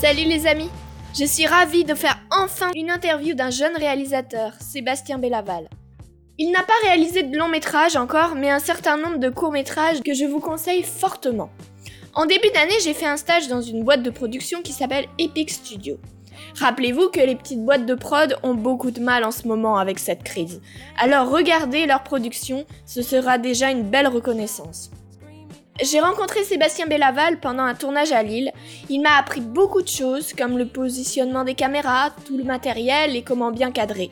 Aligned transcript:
Salut 0.00 0.24
les 0.24 0.46
amis 0.46 0.70
Je 1.14 1.26
suis 1.26 1.46
ravie 1.46 1.84
de 1.84 1.94
faire 1.94 2.18
enfin 2.30 2.70
une 2.74 2.90
interview 2.90 3.34
d'un 3.34 3.50
jeune 3.50 3.76
réalisateur, 3.76 4.54
Sébastien 4.58 5.18
Bellaval. 5.18 5.68
Il 6.38 6.52
n'a 6.52 6.62
pas 6.62 6.72
réalisé 6.84 7.22
de 7.22 7.36
long 7.36 7.48
métrage 7.48 7.96
encore, 7.96 8.34
mais 8.34 8.48
un 8.48 8.60
certain 8.60 8.96
nombre 8.96 9.18
de 9.18 9.28
courts 9.28 9.52
métrages 9.52 10.00
que 10.00 10.14
je 10.14 10.24
vous 10.24 10.40
conseille 10.40 10.84
fortement. 10.84 11.50
En 12.14 12.24
début 12.24 12.48
d'année, 12.54 12.78
j'ai 12.82 12.94
fait 12.94 13.04
un 13.04 13.18
stage 13.18 13.48
dans 13.48 13.60
une 13.60 13.84
boîte 13.84 14.02
de 14.02 14.08
production 14.08 14.62
qui 14.62 14.72
s'appelle 14.72 15.04
Epic 15.18 15.50
Studio. 15.50 15.98
Rappelez-vous 16.58 17.10
que 17.10 17.20
les 17.20 17.36
petites 17.36 17.62
boîtes 17.62 17.84
de 17.84 17.94
prod 17.94 18.38
ont 18.42 18.54
beaucoup 18.54 18.92
de 18.92 19.00
mal 19.00 19.22
en 19.22 19.30
ce 19.30 19.46
moment 19.46 19.76
avec 19.76 19.98
cette 19.98 20.22
crise. 20.22 20.62
Alors 20.98 21.28
regardez 21.28 21.84
leur 21.84 22.04
production, 22.04 22.64
ce 22.86 23.02
sera 23.02 23.36
déjà 23.36 23.70
une 23.70 23.82
belle 23.82 24.08
reconnaissance. 24.08 24.90
J'ai 25.82 26.00
rencontré 26.00 26.44
Sébastien 26.44 26.86
Bellaval 26.86 27.40
pendant 27.40 27.62
un 27.62 27.74
tournage 27.74 28.12
à 28.12 28.22
Lille. 28.22 28.52
Il 28.90 29.00
m'a 29.00 29.16
appris 29.18 29.40
beaucoup 29.40 29.80
de 29.80 29.88
choses, 29.88 30.34
comme 30.34 30.58
le 30.58 30.66
positionnement 30.66 31.42
des 31.42 31.54
caméras, 31.54 32.10
tout 32.26 32.36
le 32.36 32.44
matériel 32.44 33.16
et 33.16 33.22
comment 33.22 33.50
bien 33.50 33.70
cadrer. 33.70 34.10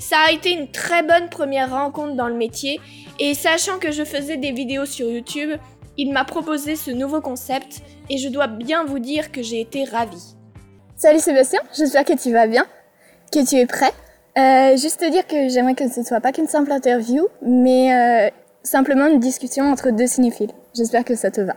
Ça 0.00 0.16
a 0.26 0.32
été 0.32 0.50
une 0.50 0.68
très 0.72 1.04
bonne 1.04 1.28
première 1.28 1.70
rencontre 1.70 2.16
dans 2.16 2.26
le 2.26 2.34
métier, 2.34 2.80
et 3.20 3.34
sachant 3.34 3.78
que 3.78 3.92
je 3.92 4.02
faisais 4.04 4.38
des 4.38 4.50
vidéos 4.50 4.86
sur 4.86 5.08
YouTube, 5.08 5.50
il 5.96 6.12
m'a 6.12 6.24
proposé 6.24 6.74
ce 6.74 6.90
nouveau 6.90 7.20
concept, 7.20 7.82
et 8.10 8.18
je 8.18 8.28
dois 8.28 8.48
bien 8.48 8.84
vous 8.84 8.98
dire 8.98 9.30
que 9.30 9.40
j'ai 9.40 9.60
été 9.60 9.84
ravie. 9.84 10.34
Salut 10.96 11.20
Sébastien, 11.20 11.60
j'espère 11.76 12.04
que 12.04 12.20
tu 12.20 12.32
vas 12.32 12.48
bien, 12.48 12.66
que 13.32 13.48
tu 13.48 13.54
es 13.54 13.66
prêt. 13.66 13.92
Euh, 14.36 14.76
juste 14.76 14.98
te 14.98 15.08
dire 15.08 15.28
que 15.28 15.48
j'aimerais 15.48 15.76
que 15.76 15.88
ce 15.88 16.02
soit 16.02 16.20
pas 16.20 16.32
qu'une 16.32 16.48
simple 16.48 16.72
interview, 16.72 17.28
mais 17.40 17.94
euh, 17.94 18.30
simplement 18.64 19.06
une 19.06 19.20
discussion 19.20 19.70
entre 19.70 19.92
deux 19.92 20.08
cinéphiles. 20.08 20.50
J'espère 20.74 21.04
que 21.04 21.14
ça 21.14 21.30
te 21.30 21.40
va. 21.40 21.54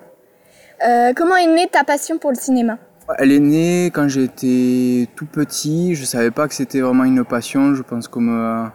Euh, 0.87 1.11
comment 1.15 1.35
est 1.35 1.47
née 1.47 1.67
ta 1.71 1.83
passion 1.83 2.19
pour 2.19 2.29
le 2.29 2.35
cinéma? 2.35 2.77
Elle 3.17 3.31
est 3.31 3.39
née 3.39 3.89
quand 3.91 4.07
j'étais 4.07 5.07
tout 5.15 5.25
petit. 5.25 5.95
Je 5.95 6.05
savais 6.05 6.29
pas 6.29 6.47
que 6.47 6.53
c'était 6.53 6.81
vraiment 6.81 7.03
une 7.03 7.23
passion. 7.25 7.73
Je 7.73 7.81
pense 7.81 8.07
comme 8.07 8.29
euh, 8.29 8.65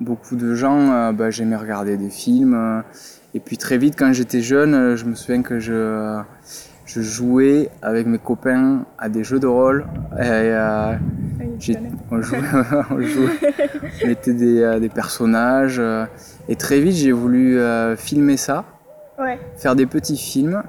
beaucoup 0.00 0.36
de 0.36 0.54
gens, 0.54 0.90
euh, 0.90 1.12
bah, 1.12 1.28
j'aimais 1.30 1.56
regarder 1.56 1.98
des 1.98 2.08
films. 2.08 2.82
et 3.34 3.40
puis 3.40 3.58
très 3.58 3.76
vite, 3.76 3.94
quand 3.98 4.10
j'étais 4.14 4.40
jeune, 4.40 4.96
je 4.96 5.04
me 5.04 5.14
souviens 5.14 5.42
que 5.42 5.58
je, 5.58 6.18
je 6.86 7.02
jouais 7.02 7.68
avec 7.82 8.06
mes 8.06 8.18
copains 8.18 8.86
à 8.96 9.10
des 9.10 9.22
jeux 9.22 9.38
de 9.40 9.46
rôle. 9.48 9.84
Et, 10.18 10.50
j'ai- 11.58 11.76
on 12.10 12.22
jouait, 12.22 12.38
on 12.90 13.02
jouait, 13.02 13.38
on 14.02 14.08
était 14.08 14.32
des, 14.32 14.78
des 14.80 14.88
personnages. 14.88 15.82
et 16.48 16.56
très 16.56 16.80
vite, 16.80 16.94
j'ai 16.94 17.12
voulu 17.12 17.58
filmer 17.98 18.38
ça 18.38 18.64
Ouais. 19.18 19.38
faire 19.56 19.76
des 19.76 19.86
petits 19.86 20.16
films. 20.16 20.62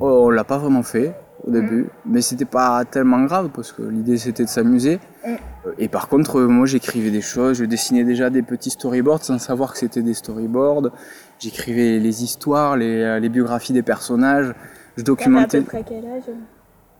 Oh, 0.00 0.24
on 0.26 0.30
l'a 0.30 0.44
pas 0.44 0.58
vraiment 0.58 0.82
fait 0.82 1.14
au 1.44 1.50
début, 1.50 1.88
mais 2.04 2.20
c'était 2.20 2.44
pas 2.44 2.84
tellement 2.84 3.24
grave 3.24 3.48
parce 3.54 3.72
que 3.72 3.82
l'idée 3.82 4.18
c'était 4.18 4.44
de 4.44 4.48
s'amuser. 4.48 5.00
Mm. 5.24 5.28
Euh, 5.66 5.72
Et 5.78 5.88
par 5.88 6.08
contre, 6.08 6.40
euh, 6.40 6.46
moi 6.46 6.66
j'écrivais 6.66 7.10
des 7.10 7.20
choses, 7.20 7.58
je 7.58 7.64
dessinais 7.64 8.04
déjà 8.04 8.28
des 8.30 8.42
petits 8.42 8.70
storyboards 8.70 9.24
sans 9.24 9.38
savoir 9.38 9.72
que 9.72 9.78
c'était 9.78 10.02
des 10.02 10.14
storyboards. 10.14 10.90
J'écrivais 11.38 11.98
les 11.98 12.22
histoires, 12.24 12.76
les, 12.76 13.02
euh, 13.02 13.18
les 13.18 13.28
biographies 13.28 13.72
des 13.72 13.82
personnages. 13.82 14.46
Je 14.46 14.52
T'avais 14.52 15.00
à 15.02 15.04
documentais. 15.04 15.60
peu 15.60 15.66
près 15.66 15.84
quel 15.88 16.04
âge 16.06 16.24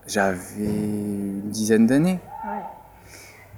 J'avais 0.07 0.37
une 0.65 1.49
dizaine 1.49 1.85
d'années. 1.85 2.19
Ouais. 2.45 2.61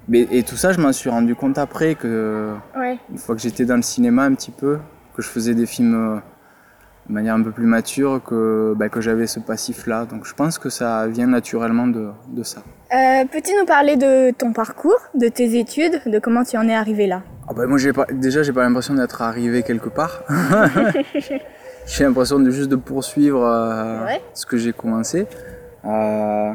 Mais, 0.08 0.28
et 0.32 0.44
tout 0.44 0.56
ça, 0.58 0.74
je 0.74 0.80
m'en 0.82 0.92
suis 0.92 1.10
rendu 1.10 1.36
compte 1.36 1.58
après 1.58 1.96
que 1.96 2.54
Ouais. 2.76 2.98
une 3.12 3.18
fois 3.18 3.36
que 3.36 3.42
j'étais 3.42 3.66
dans 3.66 3.76
le 3.76 3.82
cinéma 3.84 4.24
un 4.24 4.34
petit 4.34 4.52
peu, 4.52 4.80
que 5.16 5.22
je 5.22 5.28
faisais 5.28 5.54
des 5.54 5.68
films 5.68 6.22
de 7.12 7.14
manière 7.14 7.36
un 7.36 7.44
peu 7.44 7.52
plus 7.52 7.66
mature, 7.66 8.22
que, 8.24 8.74
bah, 8.78 8.88
que 8.88 9.02
j'avais 9.02 9.28
ce 9.28 9.42
passif-là. 9.42 10.06
Donc 10.06 10.26
je 10.26 10.34
pense 10.34 10.58
que 10.58 10.70
ça 10.70 11.08
vient 11.08 11.28
naturellement 11.28 11.86
de, 11.88 12.08
de 12.30 12.42
ça. 12.44 12.62
Euh, 12.94 13.26
Peux-tu 13.30 13.52
nous 13.60 13.66
parler 13.66 13.98
de 13.98 14.32
ton 14.32 14.54
parcours, 14.54 14.98
de 15.14 15.28
tes 15.28 15.60
études, 15.60 16.02
de 16.06 16.20
comment 16.20 16.46
tu 16.46 16.56
en 16.58 16.68
es 16.70 16.74
arrivé 16.74 17.08
là? 17.08 17.22
Ah 17.50 17.54
bah, 17.54 17.68
moi, 17.68 17.78
pas, 17.94 18.06
déjà, 18.14 18.44
j'ai 18.44 18.54
pas 18.54 18.62
l'impression 18.64 18.94
d'être 18.94 19.22
arrivé 19.22 19.62
quelque 19.62 19.90
part. 19.90 20.24
j'ai 21.86 22.06
l'impression 22.06 22.40
de 22.40 22.50
juste 22.50 22.70
de 22.70 22.78
poursuivre 22.78 23.44
euh, 23.46 24.06
Ouais. 24.06 24.22
ce 24.34 24.46
que 24.46 24.56
j'ai 24.56 24.72
commencé. 24.72 25.28
Euh, 25.84 26.54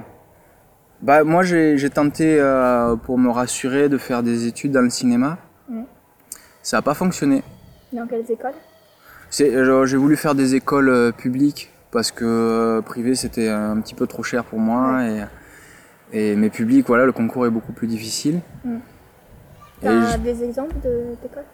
bah, 1.03 1.22
moi, 1.22 1.43
j'ai 1.43 1.91
tenté, 1.91 2.41
euh, 2.41 2.97
pour 2.97 3.19
me 3.19 3.28
rassurer, 3.28 3.91
de 3.91 3.99
faire 3.99 4.22
des 4.22 4.47
études 4.47 4.72
dans 4.72 4.81
le 4.81 4.89
cinéma. 4.91 5.37
Ça 6.62 6.78
n'a 6.78 6.83
pas 6.83 6.95
fonctionné. 6.95 7.43
Dans 7.93 8.06
quelles 8.06 8.28
écoles? 8.31 8.53
Euh, 9.45 9.87
J'ai 9.87 9.97
voulu 9.97 10.17
faire 10.17 10.35
des 10.35 10.55
écoles 10.55 10.89
euh, 10.89 11.13
publiques 11.13 11.71
parce 11.91 12.11
que 12.11 12.25
euh, 12.25 12.81
privé 12.83 13.15
c'était 13.15 13.49
un 13.49 13.81
petit 13.81 13.95
peu 13.95 14.07
trop 14.07 14.23
cher 14.23 14.45
pour 14.45 14.59
moi 14.59 15.03
et, 15.05 15.23
et 16.13 16.37
mes 16.37 16.51
publics 16.51 16.87
voilà 16.87 17.05
le 17.07 17.13
concours 17.13 17.47
est 17.47 17.51
beaucoup 17.51 17.73
plus 17.73 17.87
difficile. 17.87 18.41
Mm. 18.65 18.77
T'as 19.83 20.13
je- 20.13 20.19
des 20.19 20.43
exemples 20.45 20.75
d'écoles? 20.83 21.45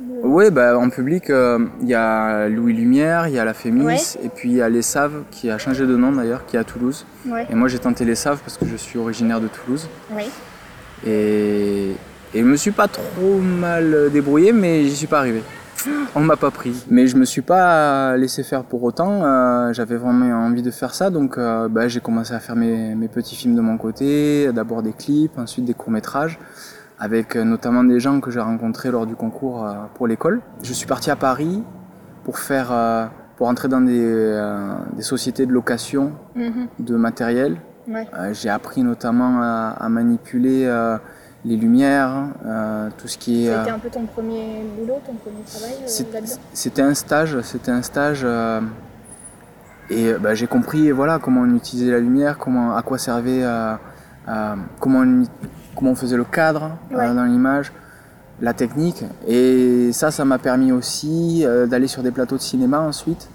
De- 0.00 0.26
ouais 0.26 0.50
bah 0.50 0.76
en 0.76 0.90
public 0.90 1.24
il 1.28 1.88
y 1.88 1.94
a 1.94 2.48
Louis 2.48 2.72
Lumière, 2.72 3.28
il 3.28 3.34
y 3.34 3.38
a 3.38 3.44
la 3.44 3.54
Fémis 3.54 3.84
Ouais. 3.84 3.96
et 4.22 4.28
puis 4.28 4.50
il 4.50 4.56
y 4.56 4.62
a 4.62 4.68
les 4.68 4.82
Saves 4.82 5.22
qui 5.30 5.50
a 5.50 5.58
changé 5.58 5.86
de 5.86 5.96
nom 5.96 6.10
d'ailleurs 6.12 6.44
qui 6.46 6.56
est 6.56 6.58
à 6.58 6.64
Toulouse. 6.64 7.06
Ouais. 7.26 7.46
Et 7.48 7.54
moi 7.54 7.68
j'ai 7.68 7.78
tenté 7.78 8.04
les 8.04 8.16
Saves 8.16 8.40
parce 8.44 8.58
que 8.58 8.66
je 8.66 8.74
suis 8.76 8.98
originaire 8.98 9.40
de 9.40 9.46
Toulouse 9.48 9.88
Oui. 10.10 10.24
et, 11.06 11.90
et 12.34 12.40
je 12.40 12.44
me 12.44 12.56
suis 12.56 12.72
pas 12.72 12.88
trop 12.88 13.38
mal 13.38 14.10
débrouillé 14.12 14.52
mais 14.52 14.82
j'y 14.84 14.96
suis 14.96 15.06
pas 15.06 15.18
arrivé. 15.20 15.42
On 16.14 16.20
m'a 16.20 16.36
pas 16.36 16.50
pris. 16.50 16.74
Mais 16.90 17.06
je 17.06 17.16
me 17.16 17.24
suis 17.24 17.42
pas 17.42 18.16
laissé 18.16 18.42
faire 18.42 18.64
pour 18.64 18.82
autant. 18.82 19.24
euh, 19.24 19.72
J'avais 19.72 19.96
vraiment 19.96 20.26
envie 20.36 20.62
de 20.62 20.70
faire 20.70 20.94
ça, 20.94 21.10
donc 21.10 21.38
euh, 21.38 21.68
bah, 21.68 21.88
j'ai 21.88 22.00
commencé 22.00 22.32
à 22.34 22.40
faire 22.40 22.56
mes, 22.56 22.94
mes 22.94 23.08
petits 23.08 23.34
films 23.34 23.54
de 23.54 23.60
mon 23.60 23.76
côté. 23.78 24.50
D'abord 24.52 24.82
des 24.82 24.92
clips, 24.92 25.38
ensuite 25.38 25.64
des 25.64 25.74
courts 25.74 25.90
métrages, 25.92 26.38
avec 26.98 27.36
euh, 27.36 27.44
notamment 27.44 27.84
des 27.84 28.00
gens 28.00 28.20
que 28.20 28.30
j'ai 28.30 28.40
rencontrés 28.40 28.90
lors 28.90 29.06
du 29.06 29.14
concours 29.16 29.66
euh, 29.66 29.72
pour 29.94 30.06
l'école. 30.06 30.40
Je 30.62 30.72
suis 30.72 30.86
parti 30.86 31.10
à 31.10 31.16
Paris 31.16 31.62
pour 32.24 32.38
faire, 32.38 32.70
pour 33.36 33.48
entrer 33.48 33.66
dans 33.68 33.80
des, 33.80 34.40
des 34.96 35.02
sociétés 35.02 35.44
de 35.46 35.52
location 35.52 36.12
Mhm. 36.36 36.68
de 36.78 36.94
matériel. 36.96 37.56
Ouais. 37.88 38.06
J'ai 38.32 38.48
appris 38.48 38.84
notamment 38.84 39.40
à, 39.42 39.70
à 39.78 39.88
manipuler 39.88 40.66
les 41.44 41.56
lumières, 41.56 42.28
euh, 42.46 42.88
tout 42.98 43.08
ce 43.08 43.18
qui 43.18 43.46
est. 43.46 43.50
euh, 43.50 43.58
C'était 43.60 43.70
un 43.72 43.78
peu 43.78 43.90
ton 43.90 44.06
premier 44.06 44.62
boulot, 44.78 45.00
ton 45.04 45.14
premier 45.14 45.42
travail 45.44 45.74
euh, 45.82 46.26
C'était 46.52 46.82
un 46.82 46.94
stage, 46.94 47.40
c'était 47.42 47.70
un 47.72 47.82
stage 47.82 48.20
euh, 48.24 48.60
et 49.90 50.08
euh, 50.12 50.18
bah, 50.18 50.34
j'ai 50.34 50.46
compris 50.46 50.90
voilà 50.92 51.18
comment 51.18 51.40
on 51.40 51.54
utilisait 51.56 51.90
la 51.90 51.98
lumière, 51.98 52.38
comment 52.38 52.76
à 52.76 52.82
quoi 52.82 52.96
servait, 52.98 53.42
euh, 53.42 53.74
euh, 54.28 54.54
comment 54.78 55.00
on, 55.00 55.24
comment 55.74 55.90
on 55.90 55.94
faisait 55.96 56.16
le 56.16 56.24
cadre 56.24 56.76
euh, 56.92 56.96
Ouais. 56.96 57.12
dans 57.14 57.24
l'image, 57.24 57.72
la 58.40 58.54
technique 58.54 59.04
et 59.26 59.90
ça 59.92 60.12
ça 60.12 60.24
m'a 60.24 60.38
permis 60.38 60.70
aussi 60.70 61.42
euh, 61.44 61.66
d'aller 61.66 61.88
sur 61.88 62.04
des 62.04 62.12
plateaux 62.12 62.36
de 62.36 62.40
cinéma 62.42 62.80
ensuite 62.80 63.28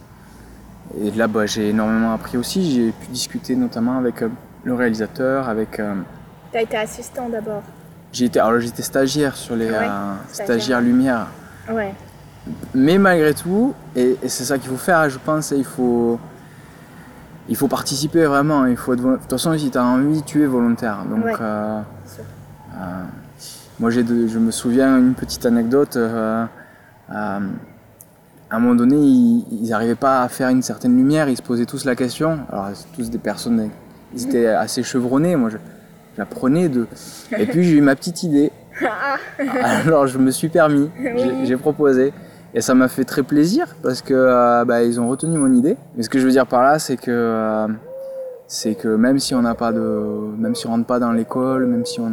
et 1.01 1.11
là 1.11 1.27
bah, 1.27 1.45
j'ai 1.45 1.69
énormément 1.71 2.13
appris 2.13 2.37
aussi, 2.37 2.71
j'ai 2.71 2.91
pu 2.93 3.07
discuter 3.07 3.57
notamment 3.57 3.97
avec 3.97 4.21
euh, 4.21 4.29
le 4.63 4.73
réalisateur, 4.73 5.49
avec 5.49 5.79
euh, 5.81 5.93
T'as 6.53 6.61
été 6.61 6.77
assistant 6.77 7.27
d'abord? 7.27 7.61
Été 8.13 8.39
alors 8.39 8.59
j'étais 8.59 8.81
stagiaire 8.83 9.35
sur 9.35 9.55
les 9.55 9.69
Ouais, 9.69 9.75
euh, 9.77 10.13
stagiaire. 10.31 10.45
stagiaires 10.45 10.81
lumière. 10.81 11.27
Ouais. 11.71 11.93
Mais 12.73 12.97
malgré 12.97 13.33
tout, 13.33 13.73
et, 13.95 14.17
et 14.23 14.29
c'est 14.29 14.45
ça 14.45 14.57
qu'il 14.57 14.69
faut 14.69 14.77
faire, 14.77 15.09
je 15.09 15.19
pense, 15.19 15.51
il 15.55 15.65
faut, 15.65 16.17
il 17.49 17.55
faut 17.57 17.67
participer 17.67 18.25
vraiment. 18.25 18.65
Il 18.65 18.77
faut 18.77 18.93
être, 18.93 19.03
de 19.03 19.15
toute 19.17 19.29
façon, 19.29 19.57
si 19.57 19.69
tu 19.69 19.77
as 19.77 19.83
envie, 19.83 20.23
tu 20.23 20.41
es 20.43 20.45
volontaire. 20.45 20.99
Donc, 21.09 21.25
Ouais. 21.25 21.33
euh, 21.41 21.81
euh, 22.75 23.03
moi, 23.79 23.89
j'ai 23.89 24.03
de- 24.03 24.27
je 24.27 24.39
me 24.39 24.51
souviens 24.51 24.97
une 24.97 25.13
petite 25.13 25.45
anecdote. 25.45 25.97
à 28.49 28.55
un 28.55 28.59
moment 28.59 28.75
donné, 28.75 28.95
ils 28.95 29.67
n'arrivaient 29.69 29.95
pas 29.95 30.21
à 30.23 30.29
faire 30.29 30.47
une 30.49 30.61
certaine 30.61 30.95
lumière, 30.95 31.27
ils 31.27 31.35
se 31.37 31.41
posaient 31.41 31.65
tous 31.65 31.83
la 31.83 31.95
question. 31.97 32.39
Alors, 32.49 32.69
tous 32.95 33.09
des 33.09 33.17
personnes, 33.17 33.69
ils 34.15 34.23
étaient 34.25 34.47
assez 34.47 34.83
chevronnés. 34.83 35.35
Moi, 35.35 35.49
je- 35.49 35.57
j'apprenais 36.17 36.67
de. 36.69 36.87
Et 37.37 37.45
puis, 37.45 37.63
j'ai 37.63 37.77
eu 37.77 37.81
ma 37.81 37.95
petite 37.95 38.23
idée. 38.23 38.51
Alors, 39.63 40.07
je 40.07 40.17
me 40.17 40.31
suis 40.31 40.49
permis, 40.49 40.89
j'ai- 41.01 41.13
Oui. 41.13 41.45
j'ai 41.45 41.57
proposé. 41.57 42.13
Et 42.53 42.61
ça 42.61 42.73
m'a 42.73 42.87
fait 42.87 43.03
très 43.03 43.23
plaisir 43.23 43.75
parce 43.83 44.01
que 44.01 44.13
euh, 44.13 44.65
bah, 44.65 44.83
ils 44.83 44.99
ont 44.99 45.07
retenu 45.09 45.37
mon 45.37 45.51
idée. 45.53 45.77
Mais 45.95 46.03
ce 46.03 46.09
que 46.09 46.17
je 46.19 46.25
veux 46.25 46.31
dire 46.31 46.47
par 46.47 46.63
là, 46.63 46.79
c'est 46.79 46.95
que 46.97 47.11
euh, 47.11 47.67
c'est 48.47 48.75
que 48.75 48.87
même 48.87 49.19
si 49.19 49.35
on 49.35 49.41
n'a 49.41 49.53
pas 49.53 49.71
de, 49.73 49.79
même 50.37 50.55
si 50.55 50.65
on 50.65 50.71
rentre 50.71 50.85
pas 50.85 50.99
dans 50.99 51.11
l'école, 51.11 51.65
même 51.65 51.85
si 51.85 51.99
on 51.99 52.11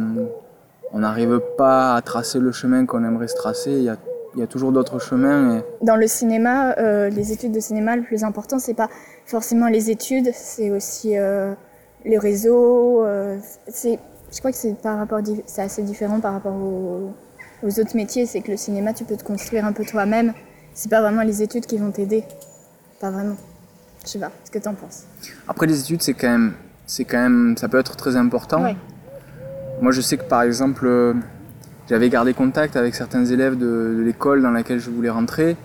on 0.93 0.99
n'arrive 0.99 1.41
pas 1.57 1.95
à 1.95 2.01
tracer 2.01 2.39
le 2.39 2.51
chemin 2.51 2.85
qu'on 2.85 3.03
aimerait 3.03 3.27
se 3.27 3.35
tracer, 3.35 3.71
il 3.71 3.83
y 3.83 3.89
a, 3.89 3.97
il 4.35 4.39
y 4.39 4.43
a 4.43 4.47
toujours 4.47 4.71
d'autres 4.71 4.99
chemins. 4.99 5.57
Et... 5.57 5.63
Dans 5.85 5.95
le 5.97 6.07
cinéma, 6.07 6.73
euh, 6.77 7.09
les 7.09 7.31
études 7.33 7.51
de 7.51 7.59
cinéma, 7.59 7.95
le 7.97 8.03
plus 8.03 8.23
important, 8.23 8.59
c'est 8.59 8.75
pas 8.75 8.89
forcément 9.25 9.67
les 9.67 9.89
études, 9.89 10.29
c'est 10.33 10.69
aussi 10.69 11.17
euh, 11.17 11.53
les 12.05 12.17
réseaux. 12.17 13.03
euh, 13.05 13.37
c'est, 13.67 13.99
je 14.31 14.39
crois 14.39 14.51
que 14.51 14.57
c'est 14.57 14.75
par 14.79 14.97
rapport, 14.97 15.19
c'est 15.45 15.61
assez 15.61 15.81
différent 15.83 16.19
par 16.19 16.33
rapport 16.33 16.55
aux, 16.55 17.13
aux 17.63 17.79
autres 17.79 17.95
métiers. 17.95 18.25
C'est 18.25 18.41
que 18.41 18.51
le 18.51 18.57
cinéma, 18.57 18.93
tu 18.93 19.03
peux 19.03 19.17
te 19.17 19.23
construire 19.23 19.65
un 19.65 19.73
peu 19.73 19.83
toi-même. 19.85 20.33
C'est 20.73 20.89
pas 20.89 21.01
vraiment 21.01 21.23
les 21.23 21.41
études 21.41 21.65
qui 21.65 21.77
vont 21.77 21.91
t'aider, 21.91 22.23
pas 22.99 23.11
vraiment. 23.11 23.37
Je 24.03 24.09
sais 24.11 24.19
pas. 24.19 24.31
Ce 24.43 24.51
que 24.51 24.59
t'en 24.59 24.73
penses 24.73 25.03
Après 25.47 25.65
les 25.65 25.79
études, 25.79 26.01
c'est 26.01 26.13
quand 26.13 26.29
même 26.29 26.53
c'est 26.87 27.05
quand 27.05 27.17
même, 27.17 27.55
ça 27.57 27.67
peut 27.67 27.79
être 27.79 27.95
très 27.95 28.15
important. 28.15 28.63
Ouais. 28.63 28.75
Moi, 29.81 29.91
je 29.91 30.01
sais 30.01 30.17
que 30.17 30.23
par 30.23 30.43
exemple, 30.43 30.85
euh, 30.85 31.13
j'avais 31.89 32.09
gardé 32.09 32.33
contact 32.33 32.75
avec 32.75 32.95
certains 32.95 33.25
élèves 33.25 33.57
de, 33.57 33.95
de 33.97 34.01
l'école 34.03 34.41
dans 34.41 34.51
laquelle 34.51 34.79
je 34.79 34.89
voulais 34.89 35.09
rentrer. 35.09 35.57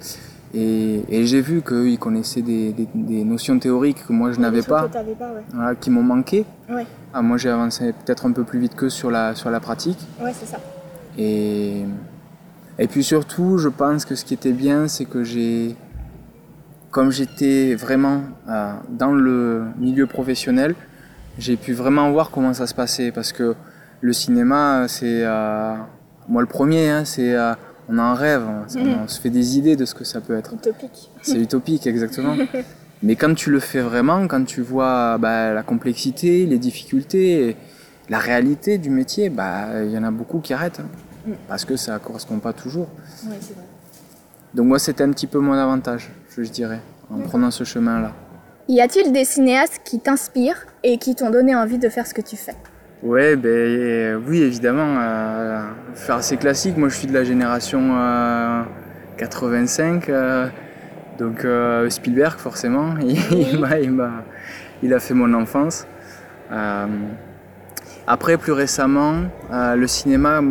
Et, 0.53 1.05
et 1.09 1.27
j'ai 1.27 1.41
vu 1.41 1.63
qu'ils 1.63 1.99
connaissaient 1.99 2.43
des, 2.43 2.73
des- 2.73 2.89
des 2.95 3.25
notions 3.25 3.59
théoriques 3.59 4.05
que 4.07 4.13
moi 4.13 4.33
je 4.33 4.41
n'avais 4.41 4.63
pas, 4.63 4.89
que 4.89 4.93
t'avais 4.93 5.15
pas, 5.15 5.33
ouais. 5.33 5.43
voilà, 5.53 5.75
qui 5.77 5.91
m'ont 5.91 6.03
manqué. 6.03 6.45
Ouais. 6.69 6.87
Ah, 7.15 7.23
moi 7.23 7.37
j'ai 7.37 7.49
avancé 7.51 7.93
peut-être 7.93 8.27
un 8.27 8.33
peu 8.33 8.43
plus 8.45 8.59
vite 8.59 8.75
que 8.75 8.89
sur 8.89 9.11
la, 9.13 9.35
sur 9.37 9.51
la 9.51 9.61
pratique. 9.61 9.99
Ouais, 10.21 10.33
c'est 10.33 10.47
ça. 10.47 10.59
Et, 11.17 11.83
et 12.79 12.87
puis 12.89 13.05
surtout, 13.05 13.59
je 13.59 13.69
pense 13.69 14.05
que 14.05 14.15
ce 14.17 14.25
qui 14.25 14.35
était 14.35 14.53
bien, 14.53 14.89
c'est 14.89 15.05
que 15.05 15.23
j'ai, 15.23 15.77
comme 16.91 17.11
j'étais 17.13 17.75
vraiment 17.77 18.23
euh, 18.49 18.73
dans 18.89 19.13
le 19.13 19.65
milieu 19.79 20.07
professionnel, 20.07 20.75
j'ai 21.39 21.57
pu 21.57 21.73
vraiment 21.75 22.11
voir 22.11 22.31
comment 22.31 22.55
ça 22.55 22.67
se 22.67 22.75
passait. 22.75 23.13
Parce 23.13 23.33
que 23.33 23.55
le 24.01 24.13
cinéma, 24.13 24.87
c'est. 24.89 25.25
euh, 25.25 25.75
moi, 26.29 26.43
le 26.43 26.49
premier, 26.49 26.89
hein, 26.91 27.05
c'est. 27.05 27.35
euh, 27.37 27.55
on 27.91 27.99
en 27.99 28.15
rêve, 28.15 28.43
on, 28.47 28.79
Mhm. 28.79 28.97
on 29.05 29.09
se 29.09 29.21
fait 29.21 29.31
des 29.31 29.59
idées 29.59 29.77
de 29.77 29.85
ce 29.85 29.95
que 29.95 30.05
ça 30.05 30.21
peut 30.21 30.37
être. 30.37 30.55
Utopique. 30.55 31.11
C'est 31.23 31.39
utopique, 31.41 31.87
exactement. 31.87 32.37
Mais 33.03 33.17
quand 33.17 33.35
tu 33.35 33.51
le 33.51 33.61
fais 33.61 33.81
vraiment, 33.81 34.27
quand 34.29 34.45
tu 34.45 34.61
vois 34.61 35.17
bah, 35.19 35.53
la 35.55 35.63
complexité, 35.63 36.45
les 36.47 36.59
difficultés, 36.59 37.57
la 38.11 38.19
réalité 38.19 38.77
du 38.79 38.91
métier, 38.91 39.31
bah, 39.31 39.83
il 39.85 39.91
y 39.91 39.97
en 39.99 40.05
a 40.05 40.11
beaucoup 40.11 40.41
qui 40.41 40.53
arrêtent. 40.53 40.81
hein. 40.81 40.89
Mm. 41.27 41.33
Parce 41.49 41.65
que 41.65 41.77
ça 41.77 41.95
ne 41.95 41.99
correspond 41.99 42.39
pas 42.39 42.53
toujours. 42.53 42.89
Ouais, 43.27 43.37
c'est 43.41 43.55
vrai. 43.55 43.65
Donc 44.55 44.67
moi, 44.67 44.79
c'était 44.79 45.05
un 45.05 45.11
petit 45.11 45.27
peu 45.27 45.39
mon 45.39 45.53
avantage, 45.55 46.11
je 46.37 46.43
dirais, 46.43 46.81
en 47.11 47.15
D'accord. 47.17 47.31
prenant 47.31 47.51
ce 47.51 47.65
chemin-là. 47.65 48.13
Y 48.69 48.81
a-t-il 48.81 49.13
des 49.13 49.25
cinéastes 49.25 49.81
qui 49.85 49.99
t'inspirent 50.01 50.67
et 50.83 50.99
qui 50.99 51.15
t'ont 51.15 51.31
donné 51.31 51.55
envie 51.55 51.79
de 51.79 51.89
faire 51.89 52.07
ce 52.07 52.15
que 52.15 52.21
tu 52.23 52.37
fais? 52.37 52.55
Ouais, 53.03 53.35
ben 53.37 53.49
euh, 53.49 54.21
oui, 54.27 54.43
évidemment. 54.43 54.97
euh, 55.01 55.63
faire 55.95 56.17
assez 56.17 56.37
classique. 56.37 56.77
Moi, 56.77 56.89
je 56.91 56.97
suis 56.97 57.07
de 57.07 57.15
la 57.15 57.25
génération 57.25 57.97
euh, 57.97 58.63
85, 59.17 60.09
euh, 60.09 60.49
donc 61.19 61.45
euh, 61.45 61.89
Spielberg, 61.89 62.39
forcément. 62.39 62.95
il, 63.01 63.59
m'a, 63.59 63.79
il, 63.79 63.97
il 64.83 64.93
a 64.95 65.01
fait 65.01 65.15
mon 65.15 65.33
enfance. 65.35 65.87
Après, 68.07 68.37
plus 68.37 68.53
récemment, 68.53 69.15
le 69.51 69.87
cinéma 69.87 70.43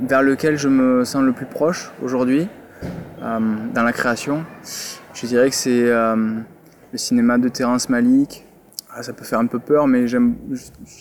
vers 0.00 0.22
lequel 0.22 0.56
je 0.56 0.68
me 0.68 1.04
sens 1.04 1.22
le 1.22 1.32
plus 1.32 1.46
proche 1.46 1.90
aujourd'hui, 2.02 2.48
dans 3.20 3.82
la 3.82 3.92
création, 3.92 4.44
je 5.12 5.26
dirais 5.26 5.50
que 5.50 5.56
c'est 5.56 5.86
le 5.90 6.44
cinéma 6.94 7.36
de 7.38 7.48
Terrence 7.48 7.88
Malick. 7.88 8.46
Ah, 8.94 9.02
ça 9.02 9.12
peut 9.12 9.24
faire 9.24 9.38
un 9.38 9.46
peu 9.46 9.58
peur, 9.58 9.86
mais 9.86 10.08
j'aime, 10.08 10.34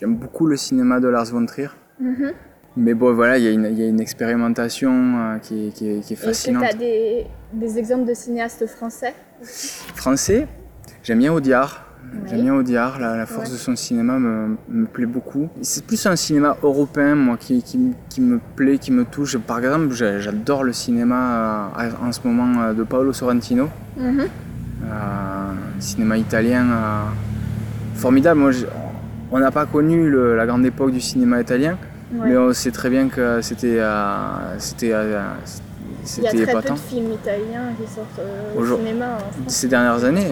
beaucoup 0.07 0.45
le 0.45 0.55
cinéma 0.57 0.99
de 0.99 1.07
Lars 1.07 1.25
von 1.25 1.45
Trier. 1.45 1.69
Mais 2.77 2.93
bon, 2.93 3.13
voilà, 3.13 3.37
il 3.37 3.43
y, 3.43 3.47
a 3.47 3.51
une- 3.51 3.67
il 3.71 3.79
y 3.79 3.83
a 3.83 3.87
une 3.87 3.99
expérimentation 3.99 4.91
euh, 4.93 5.37
qui, 5.39 5.67
est, 5.67 5.71
qui 5.71 5.89
est- 5.89 5.99
qui 6.01 6.13
est 6.13 6.15
Est-ce 6.15 6.21
que 6.21 6.25
fascinante. 6.27 6.63
t'as 6.69 6.77
des, 6.77 7.25
des 7.51 7.77
exemples 7.79 8.05
de 8.07 8.13
cinéastes 8.13 8.65
français 8.67 9.13
Français, 9.95 10.47
j'aime 11.03 11.19
bien 11.19 11.33
Audiard. 11.33 11.85
Oui. 12.13 12.19
J'aime 12.29 12.41
bien 12.41 12.55
Audiard, 12.55 12.99
la, 12.99 13.17
la 13.17 13.25
force 13.25 13.47
Ouais. 13.49 13.53
de 13.55 13.59
son 13.59 13.75
cinéma 13.75 14.17
me, 14.19 14.55
me 14.69 14.85
plaît 14.85 15.05
beaucoup. 15.05 15.49
C'est 15.61 15.83
plus 15.85 16.05
un 16.05 16.15
cinéma 16.15 16.57
européen, 16.63 17.15
moi, 17.15 17.37
qui, 17.37 17.61
qui, 17.63 17.77
m- 17.77 17.93
qui 18.09 18.21
me 18.21 18.39
plaît, 18.55 18.77
qui 18.77 18.91
me 18.91 19.03
touche. 19.03 19.37
Par 19.37 19.59
exemple, 19.59 19.91
j'adore 19.93 20.63
le 20.63 20.73
cinéma 20.73 21.71
euh, 21.79 21.89
en 22.07 22.11
ce 22.11 22.19
moment 22.25 22.61
euh, 22.61 22.73
de 22.73 22.83
Paolo 22.83 23.13
Sorrentino. 23.13 23.67
Mhm. 23.97 24.21
Euh, 24.85 25.51
cinéma 25.79 26.17
italien 26.17 26.65
euh, 26.71 27.01
formidable. 27.99 28.39
Moi, 28.39 28.51
on 29.31 29.39
n'a 29.39 29.51
pas 29.51 29.65
connu 29.65 30.09
le- 30.09 30.35
la 30.35 30.45
grande 30.45 30.65
époque 30.65 30.91
du 30.91 31.01
cinéma 31.01 31.39
italien, 31.41 31.77
Ouais. 32.13 32.29
mais 32.29 32.37
on 32.37 32.51
sait 32.53 32.71
très 32.71 32.89
bien 32.89 33.09
que 33.09 33.41
c'était 33.41 33.77
euh, 33.79 34.57
c'était 34.57 34.91
euh, 34.93 35.21
Il 36.17 36.23
y 36.23 36.27
a 36.27 36.31
très 36.31 36.53
peu 36.53 36.69
de 36.73 36.75
films 36.79 37.11
italiens 37.13 37.67
qui 37.79 37.85
sortent 37.93 38.19
euh, 38.19 38.57
au 38.59 38.65
cinéma 38.77 39.05
en 39.15 39.19
France. 39.19 39.33
Ces 39.47 39.67
dernières 39.67 40.03
années, 40.03 40.27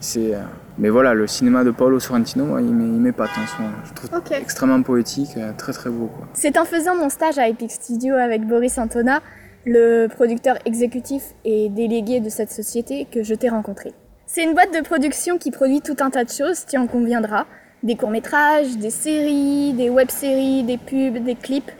C'est 0.00 0.18
vrai. 0.28 0.42
mais 0.76 0.90
voilà, 0.90 1.14
le 1.14 1.26
cinéma 1.26 1.64
de 1.64 1.70
Paolo 1.70 1.98
Sorrentino, 2.00 2.44
moi, 2.44 2.60
il 2.60 2.74
m'é- 2.74 2.84
il 2.96 3.00
m'épate 3.00 3.30
en 3.42 3.46
ce 3.46 3.62
moment. 3.62 3.74
Je 3.84 3.92
trouve 3.94 4.10
extrêmement 4.32 4.82
poétique, 4.82 5.30
très 5.56 5.72
très 5.72 5.88
beau. 5.90 6.10
C'est 6.34 6.58
en 6.58 6.64
faisant 6.64 6.94
mon 6.96 7.08
stage 7.08 7.38
à 7.38 7.48
Epic 7.48 7.70
Studio 7.70 8.14
avec 8.16 8.46
Boris 8.46 8.76
Antona, 8.76 9.20
le 9.64 10.08
producteur 10.08 10.56
exécutif 10.66 11.22
et 11.44 11.68
délégué 11.70 12.20
de 12.20 12.28
cette 12.28 12.50
société, 12.50 13.06
que 13.10 13.22
je 13.22 13.34
t'ai 13.34 13.48
rencontré. 13.48 13.92
C'est 14.30 14.44
une 14.44 14.52
boîte 14.52 14.74
de 14.74 14.82
production 14.82 15.38
qui 15.38 15.50
produit 15.50 15.80
tout 15.80 15.96
un 16.00 16.10
tas 16.10 16.22
de 16.22 16.28
choses, 16.28 16.66
tu 16.66 16.76
en 16.76 16.86
conviendras. 16.86 17.46
Des 17.82 17.96
courts-métrages, 17.96 18.76
des 18.76 18.90
séries, 18.90 19.72
des 19.72 19.88
web-séries, 19.88 20.64
des 20.64 20.76
pubs, 20.76 21.24
des 21.24 21.34
clips. 21.34 21.70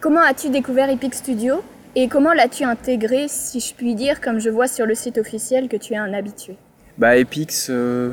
Comment 0.00 0.20
as-tu 0.20 0.50
découvert 0.50 0.90
Epic 0.90 1.14
Studio 1.14 1.62
et 1.94 2.08
comment 2.08 2.34
l'as-tu 2.34 2.64
intégré, 2.64 3.28
si 3.28 3.60
je 3.60 3.72
puis 3.74 3.94
dire, 3.94 4.20
comme 4.20 4.40
je 4.40 4.50
vois 4.50 4.68
sur 4.68 4.84
le 4.84 4.94
site 4.94 5.16
officiel 5.16 5.68
que 5.68 5.78
tu 5.78 5.94
es 5.94 5.96
un 5.96 6.12
habitué? 6.12 6.58
Bah 6.98 7.16
Epix, 7.16 7.68
euh, 7.70 8.12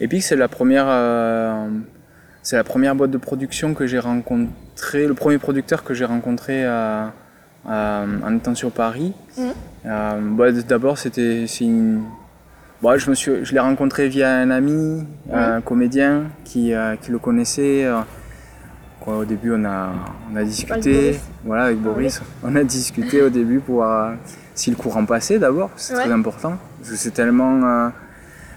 Epix 0.00 0.22
c'est 0.22 0.36
la 0.36 0.48
première, 0.48 0.86
euh, 0.88 1.68
c'est 2.42 2.56
la 2.56 2.64
première 2.64 2.94
boîte 2.94 3.10
de 3.10 3.18
production 3.18 3.74
que 3.74 3.86
j'ai 3.86 3.98
rencontré, 3.98 5.06
le 5.06 5.12
premier 5.12 5.36
producteur 5.36 5.84
que 5.84 5.92
j'ai 5.92 6.06
rencontré 6.06 6.64
à- 6.64 7.12
à- 7.68 8.04
en 8.24 8.34
étant 8.34 8.54
sur 8.54 8.70
Paris. 8.70 9.12
Mhm. 9.36 9.52
Euh, 9.84 10.20
bah, 10.22 10.52
D'abord 10.52 10.96
c'était, 10.96 11.44
c'est 11.46 11.64
une, 11.64 12.02
bah, 12.82 12.96
je 12.96 13.10
me 13.10 13.14
suis, 13.14 13.44
je 13.44 13.52
l'ai 13.52 13.60
rencontré 13.60 14.08
via 14.08 14.36
un 14.38 14.50
ami, 14.50 15.04
un 15.32 15.60
comédien 15.60 16.24
qui, 16.44 16.72
euh, 16.72 16.96
qui 16.96 17.10
le 17.10 17.18
connaissait. 17.18 17.84
euh, 17.84 18.00
quoi, 19.00 19.18
au 19.18 19.24
début 19.24 19.52
on 19.54 19.64
a, 19.64 19.88
on 20.32 20.36
a 20.36 20.44
discuté, 20.44 20.92
Boris. 20.92 21.20
voilà 21.44 21.64
avec 21.64 21.78
Ah 21.80 21.84
Boris, 21.88 22.22
on 22.42 22.54
a 22.56 22.62
discuté 22.64 23.22
au 23.22 23.30
début 23.30 23.60
pour 23.60 23.76
voir 23.76 24.12
si 24.54 24.68
le 24.70 24.76
courant 24.76 25.04
passait 25.06 25.38
d'abord, 25.38 25.70
c'est 25.76 25.94
Ouais. 25.94 26.02
très 26.04 26.12
important 26.12 26.54
c'est 26.82 27.12
tellement 27.12 27.62
euh, 27.64 27.88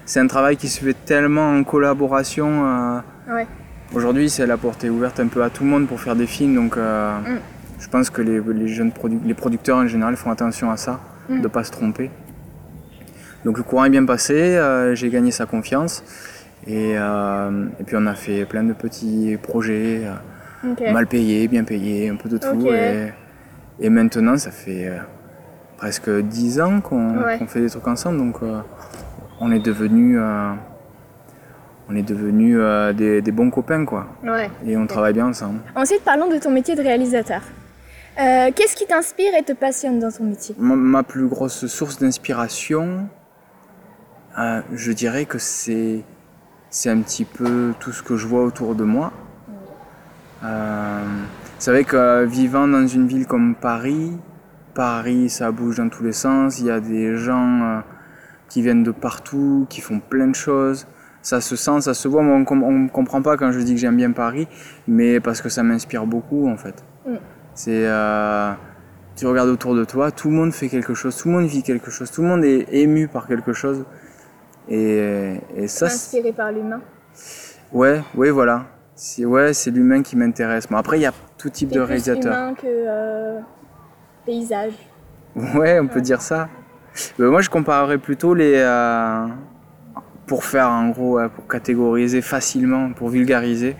c'est 0.04 0.20
un 0.20 0.26
travail 0.26 0.56
qui 0.58 0.68
se 0.68 0.80
fait 0.84 0.92
tellement 1.06 1.48
en 1.56 1.64
collaboration. 1.64 2.48
euh, 2.66 2.98
Ouais. 3.34 3.46
Aujourd'hui, 3.94 4.28
c'est 4.28 4.46
la 4.46 4.56
porte 4.58 4.84
est 4.84 4.90
ouverte 4.90 5.18
un 5.20 5.28
peu 5.28 5.42
à 5.42 5.48
tout 5.48 5.64
le 5.64 5.70
monde 5.70 5.86
pour 5.86 5.98
faire 6.00 6.14
des 6.16 6.26
films, 6.26 6.54
donc 6.54 6.76
euh, 6.76 7.18
Mm. 7.20 7.38
je 7.78 7.88
pense 7.88 8.10
que 8.10 8.20
les, 8.20 8.38
les 8.40 8.68
jeunes 8.68 8.90
produ- 8.90 9.20
les 9.24 9.34
producteurs 9.34 9.78
en 9.78 9.86
général 9.86 10.16
font 10.16 10.30
attention 10.30 10.70
à 10.70 10.76
ça, 10.76 11.00
Mm. 11.30 11.36
de 11.38 11.42
ne 11.42 11.48
pas 11.48 11.64
se 11.64 11.70
tromper. 11.70 12.10
Donc 13.44 13.58
le 13.58 13.62
courant 13.62 13.84
est 13.84 13.90
bien 13.90 14.04
passé, 14.06 14.34
euh, 14.56 14.94
j'ai 14.94 15.10
gagné 15.10 15.30
sa 15.30 15.46
confiance. 15.46 16.02
Et, 16.66 16.94
euh, 16.96 17.66
et 17.78 17.84
puis 17.84 17.96
on 17.98 18.06
a 18.06 18.14
fait 18.14 18.46
plein 18.46 18.62
de 18.64 18.72
petits 18.72 19.36
projets, 19.42 20.02
euh, 20.06 20.92
mal 20.92 21.06
payés, 21.06 21.46
bien 21.48 21.64
payés, 21.64 22.08
un 22.08 22.16
peu 22.16 22.28
de 22.28 22.38
tout. 22.38 22.66
Et, 22.72 23.12
et 23.80 23.90
maintenant, 23.90 24.36
ça 24.38 24.50
fait 24.50 24.90
presque 25.76 26.08
10 26.10 26.60
ans 26.60 26.80
qu'on 26.80 27.18
Ouais. 27.22 27.38
fait 27.46 27.60
des 27.60 27.68
trucs 27.70 27.86
ensemble, 27.86 28.18
donc 28.18 28.36
on 29.40 29.52
est 29.52 29.58
devenus 29.58 30.18
on 31.90 31.94
est 31.96 32.02
devenus 32.02 32.58
des, 32.96 33.20
des 33.20 33.30
bons 33.32 33.50
copains, 33.50 33.84
quoi. 33.84 34.06
Ouais. 34.22 34.48
Et 34.64 34.74
on 34.78 34.86
travaille 34.86 35.12
bien 35.12 35.26
ensemble. 35.26 35.60
Ensuite, 35.74 36.00
parlons 36.02 36.28
de 36.30 36.38
ton 36.38 36.50
métier 36.50 36.74
de 36.74 36.80
réalisateur. 36.80 37.42
Euh, 38.18 38.50
Qu'est-ce 38.56 38.74
qui 38.76 38.86
t'inspire 38.86 39.34
et 39.38 39.42
te 39.42 39.52
passionne 39.52 39.98
dans 39.98 40.10
ton 40.10 40.24
métier? 40.24 40.54
Ma, 40.58 40.76
ma 40.76 41.02
plus 41.02 41.26
grosse 41.26 41.66
source 41.66 41.98
d'inspiration, 41.98 43.06
euh, 44.38 44.60
je 44.72 44.92
dirais 44.92 45.24
que 45.26 45.38
c'est 45.38 46.04
c'est 46.70 46.90
un 46.90 47.00
petit 47.00 47.24
peu 47.24 47.72
tout 47.78 47.92
ce 47.92 48.02
que 48.02 48.16
je 48.16 48.26
vois 48.26 48.42
autour 48.42 48.74
de 48.74 48.84
moi. 48.84 49.12
Euh, 50.44 51.04
c'est 51.58 51.70
vrai 51.70 51.84
que 51.84 51.96
euh, 51.96 52.26
vivant 52.26 52.66
dans 52.66 52.86
une 52.86 53.06
ville 53.06 53.26
comme 53.26 53.54
Paris, 53.54 54.18
Paris 54.74 55.30
ça 55.30 55.52
bouge 55.52 55.76
dans 55.76 55.88
tous 55.88 56.02
les 56.02 56.12
sens, 56.12 56.58
il 56.58 56.66
y 56.66 56.70
a 56.70 56.80
des 56.80 57.16
gens 57.16 57.62
euh, 57.62 57.80
qui 58.48 58.60
viennent 58.60 58.82
de 58.82 58.90
partout, 58.90 59.66
qui 59.70 59.80
font 59.80 60.00
plein 60.00 60.26
de 60.26 60.34
choses. 60.34 60.86
Ça 61.22 61.40
se 61.40 61.56
sent, 61.56 61.80
ça 61.80 61.94
se 61.94 62.06
voit. 62.06 62.22
Moi, 62.22 62.36
on, 62.36 62.44
com- 62.44 62.62
on 62.62 62.88
comprend 62.88 63.22
pas 63.22 63.38
quand 63.38 63.50
je 63.50 63.60
dis 63.60 63.74
que 63.74 63.80
j'aime 63.80 63.96
bien 63.96 64.12
Paris, 64.12 64.46
mais 64.86 65.20
parce 65.20 65.40
que 65.40 65.48
ça 65.48 65.62
m'inspire 65.62 66.06
beaucoup 66.06 66.48
en 66.48 66.56
fait. 66.58 66.84
Mm. 67.06 67.14
C'est 67.54 67.86
euh, 67.86 68.52
tu 69.16 69.26
regardes 69.26 69.48
autour 69.48 69.74
de 69.74 69.84
toi, 69.84 70.10
tout 70.10 70.28
le 70.28 70.34
monde 70.34 70.52
fait 70.52 70.68
quelque 70.68 70.92
chose, 70.92 71.16
tout 71.16 71.28
le 71.28 71.34
monde 71.34 71.46
vit 71.46 71.62
quelque 71.62 71.90
chose, 71.90 72.10
tout 72.10 72.20
le 72.20 72.28
monde 72.28 72.44
est 72.44 72.66
ému 72.72 73.06
par 73.08 73.26
quelque 73.26 73.52
chose. 73.52 73.84
Et, 74.68 75.34
et 75.56 75.68
ça, 75.68 75.86
Inspiré 75.86 76.32
par 76.32 76.50
l'humain. 76.52 76.80
ouais, 77.72 78.00
ouais, 78.14 78.30
voilà. 78.30 78.66
C'est 78.94 79.24
ouais, 79.24 79.52
c'est 79.52 79.70
l'humain 79.70 80.02
qui 80.02 80.16
m'intéresse. 80.16 80.66
Bon, 80.68 80.76
après, 80.76 80.98
il 80.98 81.02
y 81.02 81.06
a 81.06 81.12
tout 81.36 81.50
type 81.50 81.68
T'es 81.70 81.74
de 81.76 81.80
plus 81.80 81.88
réalisateurs. 81.88 82.32
humain 82.32 82.54
que 82.54 82.66
euh, 82.66 83.40
paysage. 84.24 84.72
Ouais, 85.54 85.80
on 85.80 85.88
peut 85.88 86.00
dire 86.00 86.22
ça. 86.22 86.48
Euh, 87.20 87.30
moi, 87.30 87.40
je 87.40 87.50
comparerais 87.50 87.98
plutôt 87.98 88.34
les. 88.34 88.54
euh, 88.56 89.26
pour 90.26 90.44
faire 90.44 90.70
en 90.70 90.88
gros, 90.90 91.18
pour 91.34 91.46
catégoriser 91.48 92.22
facilement, 92.22 92.92
pour 92.92 93.08
vulgariser, 93.10 93.76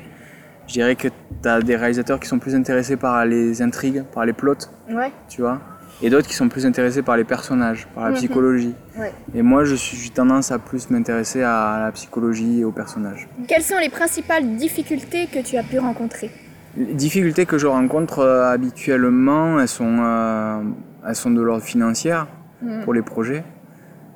je 0.66 0.72
dirais 0.74 0.94
que 0.96 1.08
tu 1.08 1.48
as 1.48 1.60
des 1.62 1.76
réalisateurs 1.76 2.20
qui 2.20 2.28
sont 2.28 2.38
plus 2.38 2.54
intéressés 2.54 2.96
par 2.98 3.24
les 3.24 3.62
intrigues, 3.62 4.02
par 4.12 4.26
les 4.26 4.32
plots, 4.34 4.54
Ouais. 4.90 5.10
tu 5.28 5.40
vois. 5.40 5.60
Et 6.02 6.10
d'autres 6.10 6.26
qui 6.28 6.34
sont 6.34 6.48
plus 6.48 6.66
intéressés 6.66 7.02
par 7.02 7.16
les 7.16 7.24
personnages, 7.24 7.86
par 7.94 8.04
la 8.04 8.10
Mhm. 8.10 8.16
psychologie. 8.16 8.74
Ouais. 8.98 9.12
Et 9.34 9.42
moi, 9.42 9.64
je 9.64 9.74
suis 9.74 9.96
j'ai 9.96 10.10
tendance 10.10 10.50
à 10.52 10.58
plus 10.58 10.90
m'intéresser 10.90 11.42
à 11.42 11.80
la 11.84 11.92
psychologie 11.92 12.60
et 12.60 12.64
aux 12.64 12.72
personnages. 12.72 13.28
Quelles 13.48 13.62
sont 13.62 13.78
les 13.78 13.88
principales 13.88 14.56
difficultés 14.56 15.26
que 15.26 15.38
tu 15.40 15.56
as 15.56 15.62
pu 15.62 15.78
rencontrer 15.78 16.30
Les 16.76 16.94
difficultés 16.94 17.46
que 17.46 17.56
je 17.58 17.66
rencontre 17.68 18.18
euh, 18.18 18.50
habituellement, 18.50 19.60
elles 19.60 19.68
sont, 19.68 19.96
euh, 20.00 20.62
elles 21.06 21.14
sont 21.14 21.30
de 21.30 21.40
l'ordre 21.40 21.62
financier 21.64 22.16
Mhm. 22.62 22.82
pour 22.84 22.92
les 22.94 23.02
projets. 23.02 23.44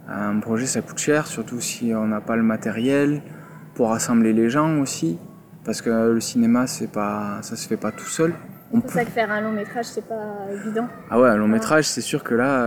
Un 0.09 0.41
projet, 0.41 0.67
ça 0.67 0.81
coûte 0.81 0.99
cher, 0.99 1.27
surtout 1.27 1.61
si 1.61 1.93
on 1.95 2.07
n'a 2.07 2.21
pas 2.21 2.35
le 2.37 2.43
matériel 2.43 3.23
pour 3.75 3.91
rassembler 3.91 4.33
les 4.33 4.49
gens 4.51 4.79
aussi, 4.81 5.19
parce 5.65 5.83
que 5.83 5.91
le 6.13 6.21
cinéma, 6.21 6.67
c'est 6.67 6.91
pas, 6.91 7.39
ça 7.43 7.57
se 7.57 7.69
fait 7.69 7.77
pas 7.77 7.93
tout 7.93 8.07
seul. 8.07 8.33
C'est 8.75 8.81
peut- 8.83 8.89
ça 8.89 9.05
que 9.05 9.11
faire 9.11 9.31
un 9.33 9.41
long 9.41 9.53
métrage, 9.53 9.87
c'est 9.87 10.07
pas 10.07 10.37
évident. 10.53 10.87
Ah 11.11 11.19
ouais, 11.19 11.29
un 11.29 11.37
long 11.37 11.49
métrage, 11.49 11.85
c'est 11.85 12.01
sûr 12.01 12.23
que 12.23 12.35
là, 12.35 12.61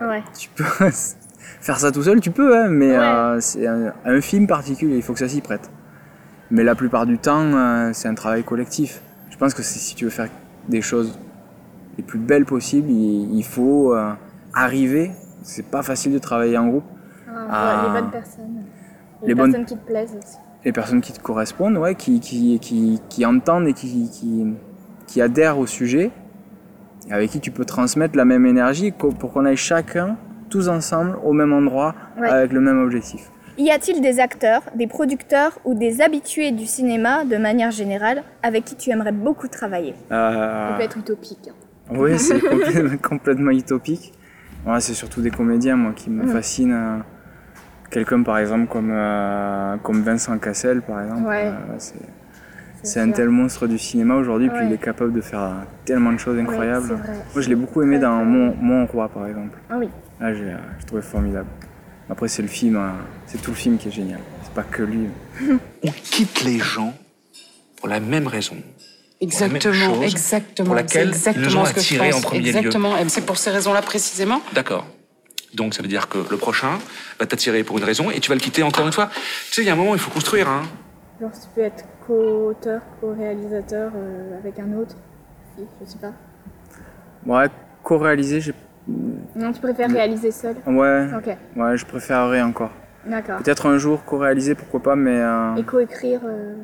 euh, 0.00 0.08
Ouais. 0.08 0.22
tu 0.38 0.48
peux 0.50 0.64
faire 1.60 1.78
ça 1.78 1.90
tout 1.92 2.02
seul, 2.02 2.20
tu 2.20 2.30
peux, 2.30 2.56
hein, 2.56 2.68
mais 2.68 2.90
Ouais. 2.90 3.04
euh, 3.04 3.40
c'est 3.40 3.66
un, 3.66 3.92
un 4.04 4.20
film 4.20 4.46
particulier, 4.46 4.96
il 4.96 5.02
faut 5.02 5.12
que 5.14 5.18
ça 5.18 5.28
s'y 5.28 5.40
prête. 5.40 5.70
Mais 6.50 6.62
la 6.62 6.74
plupart 6.74 7.06
du 7.06 7.18
temps, 7.18 7.40
euh, 7.54 7.90
c'est 7.94 8.06
un 8.08 8.14
travail 8.14 8.44
collectif. 8.44 9.00
Je 9.30 9.36
pense 9.38 9.54
que 9.54 9.62
si 9.62 9.94
tu 9.94 10.04
veux 10.04 10.10
faire 10.10 10.28
des 10.68 10.82
choses 10.82 11.18
les 11.96 12.04
plus 12.04 12.18
belles 12.18 12.44
possibles, 12.44 12.90
il, 12.90 13.34
il 13.38 13.44
faut 13.44 13.96
arriver. 14.52 15.10
C'est 15.42 15.64
pas 15.66 15.82
facile 15.82 16.12
de 16.12 16.18
travailler 16.18 16.56
en 16.58 16.68
groupe. 16.68 16.84
Ah. 17.50 17.82
Les 17.94 18.00
bonnes 18.00 18.10
personnes. 18.10 18.62
Les, 19.22 19.28
Les 19.28 19.34
bonnes- 19.34 19.52
personnes 19.52 19.66
qui 19.66 19.76
te 19.76 19.86
plaisent 19.86 20.16
aussi. 20.16 20.36
Les 20.64 20.72
personnes 20.72 21.00
qui 21.00 21.12
te 21.12 21.20
correspondent, 21.20 21.76
ouais, 21.78 21.94
qui, 21.94 22.20
qui, 22.20 22.58
qui, 22.60 23.00
qui 23.08 23.26
entendent 23.26 23.66
et 23.68 23.72
qui, 23.74 24.08
qui, 25.14 25.22
adhèrent 25.22 25.58
au 25.60 25.66
sujet, 25.66 26.10
et 27.08 27.12
avec 27.12 27.30
qui 27.30 27.38
tu 27.40 27.52
peux 27.52 27.64
transmettre 27.64 28.16
la 28.16 28.24
même 28.24 28.46
énergie 28.46 28.90
pour 28.90 29.32
qu'on 29.32 29.44
aille 29.44 29.56
chacun, 29.56 30.16
tous 30.50 30.68
ensemble, 30.68 31.16
au 31.24 31.32
même 31.32 31.52
endroit, 31.52 31.94
Ouais. 32.20 32.28
avec 32.28 32.52
le 32.52 32.60
même 32.60 32.80
objectif. 32.82 33.30
Y 33.56 33.70
a-t-il 33.70 34.00
des 34.00 34.18
acteurs, 34.18 34.62
des 34.74 34.88
producteurs 34.88 35.58
ou 35.64 35.74
des 35.74 36.00
habitués 36.00 36.50
du 36.50 36.66
cinéma 36.66 37.24
de 37.24 37.36
manière 37.36 37.70
générale 37.70 38.24
avec 38.42 38.64
qui 38.64 38.74
tu 38.74 38.90
aimerais 38.90 39.12
beaucoup 39.12 39.46
travailler? 39.46 39.94
Euh, 40.10 40.70
Ça 40.70 40.76
peut 40.76 40.82
être 40.82 40.98
utopique. 40.98 41.48
hein. 41.48 41.54
Oui, 41.96 42.18
c'est 42.18 42.40
complètement, 42.40 42.96
complètement 43.10 43.50
utopique. 43.52 44.12
Ouais, 44.66 44.80
c'est 44.80 44.94
surtout 44.94 45.20
des 45.22 45.30
comédiens, 45.30 45.76
moi, 45.76 45.92
qui 45.94 46.10
me 46.10 46.24
Mm. 46.24 46.28
fascinent. 46.28 47.02
Quelqu'un, 47.90 48.22
par 48.24 48.38
exemple, 48.38 48.66
comme, 48.66 48.90
euh, 48.92 49.76
comme 49.84 50.02
Vincent 50.02 50.36
Cassel, 50.38 50.82
par 50.82 51.00
exemple. 51.02 51.28
Ouais. 51.28 51.46
euh, 51.46 51.78
c'est 52.84 53.00
un 53.00 53.10
tel 53.10 53.28
monstre 53.30 53.66
du 53.66 53.78
cinéma 53.78 54.14
aujourd'hui, 54.14 54.48
puis 54.48 54.66
il 54.66 54.72
est 54.72 54.78
capable 54.82 55.12
de 55.12 55.20
faire 55.20 55.66
tellement 55.84 56.12
de 56.12 56.18
choses 56.18 56.38
incroyables. 56.38 56.88
Moi, 57.34 57.42
je 57.42 57.48
l'ai 57.48 57.54
beaucoup 57.54 57.82
aimé 57.82 57.98
dans 57.98 58.24
Mon, 58.24 58.54
Mon 58.54 58.86
Roi, 58.86 59.08
par 59.08 59.26
exemple. 59.26 59.58
Ah 59.70 59.76
oui. 59.78 59.88
Là, 60.20 60.34
j'ai 60.34 60.44
euh, 60.44 60.56
trouvé 60.86 61.02
formidable. 61.02 61.48
Après, 62.08 62.28
c'est 62.28 62.42
le 62.42 62.48
film, 62.48 62.76
hein, 62.76 62.92
c'est 63.26 63.40
tout 63.40 63.50
le 63.50 63.56
film 63.56 63.78
qui 63.78 63.88
est 63.88 63.92
génial. 63.92 64.20
C'est 64.42 64.52
pas 64.52 64.62
que 64.62 64.82
lui. 64.82 65.08
On 65.82 65.90
quitte 65.90 66.44
les 66.44 66.58
gens 66.58 66.94
pour 67.76 67.88
la 67.88 68.00
même 68.00 68.26
raison. 68.26 68.56
Exactement, 69.20 69.94
chose 69.94 70.02
exactement. 70.04 70.66
pour 70.66 70.74
laquelle 70.74 71.14
c'est 71.14 71.32
ils 71.32 71.40
nous 71.40 71.44
exactement 71.46 71.62
ont 71.62 71.64
ce 71.64 71.72
que 71.72 71.80
je 71.80 71.84
attirés 71.84 72.10
pense. 72.10 72.18
en 72.18 72.22
premier 72.22 72.40
lieu. 72.42 72.48
exactement. 72.48 72.94
C'est 73.08 73.24
pour 73.24 73.38
ces 73.38 73.50
raisons-là 73.50 73.80
précisément. 73.80 74.42
D'accord. 74.52 74.86
Donc 75.54 75.74
ça 75.74 75.82
veut 75.82 75.88
dire 75.88 76.08
que 76.08 76.18
le 76.30 76.36
prochain 76.36 76.78
va 77.18 77.26
t'attirer 77.26 77.64
pour 77.64 77.78
une 77.78 77.84
raison 77.84 78.10
et 78.10 78.20
tu 78.20 78.28
vas 78.28 78.34
le 78.34 78.40
quitter 78.40 78.62
encore 78.62 78.86
une 78.86 78.92
fois. 78.92 79.08
Tu 79.48 79.54
sais, 79.54 79.62
il 79.62 79.66
y 79.66 79.70
a 79.70 79.72
un 79.72 79.76
moment, 79.76 79.94
il 79.94 80.00
faut 80.00 80.10
construire. 80.10 80.48
Hein. 80.48 80.62
Genre, 81.24 81.32
tu 81.32 81.48
peux 81.54 81.60
être 81.62 81.84
co-auteur, 82.06 82.82
co-réalisateur 83.00 83.92
euh, 83.96 84.38
avec 84.38 84.58
un 84.58 84.74
autre. 84.74 84.94
Si, 85.56 85.64
Je 85.80 85.86
sais 85.88 85.96
pas. 85.98 86.12
Ouais, 87.24 87.46
co-réalisé, 87.82 88.42
j'ai. 88.42 88.54
Non, 89.34 89.50
tu 89.52 89.60
préfères 89.62 89.90
réaliser 89.90 90.30
seul? 90.30 90.56
Ouais, 90.66 91.06
Ok, 91.16 91.34
ouais, 91.56 91.76
je 91.78 91.86
préférerais 91.86 92.42
encore. 92.42 92.72
d'accord. 93.06 93.38
Peut-être 93.38 93.64
un 93.64 93.78
jour 93.78 94.04
co-réaliser, 94.04 94.54
pourquoi 94.54 94.82
pas, 94.82 94.96
mais. 94.96 95.18
euh, 95.18 95.54
Et 95.56 95.62
co-écrire 95.62 96.20
euh. 96.26 96.56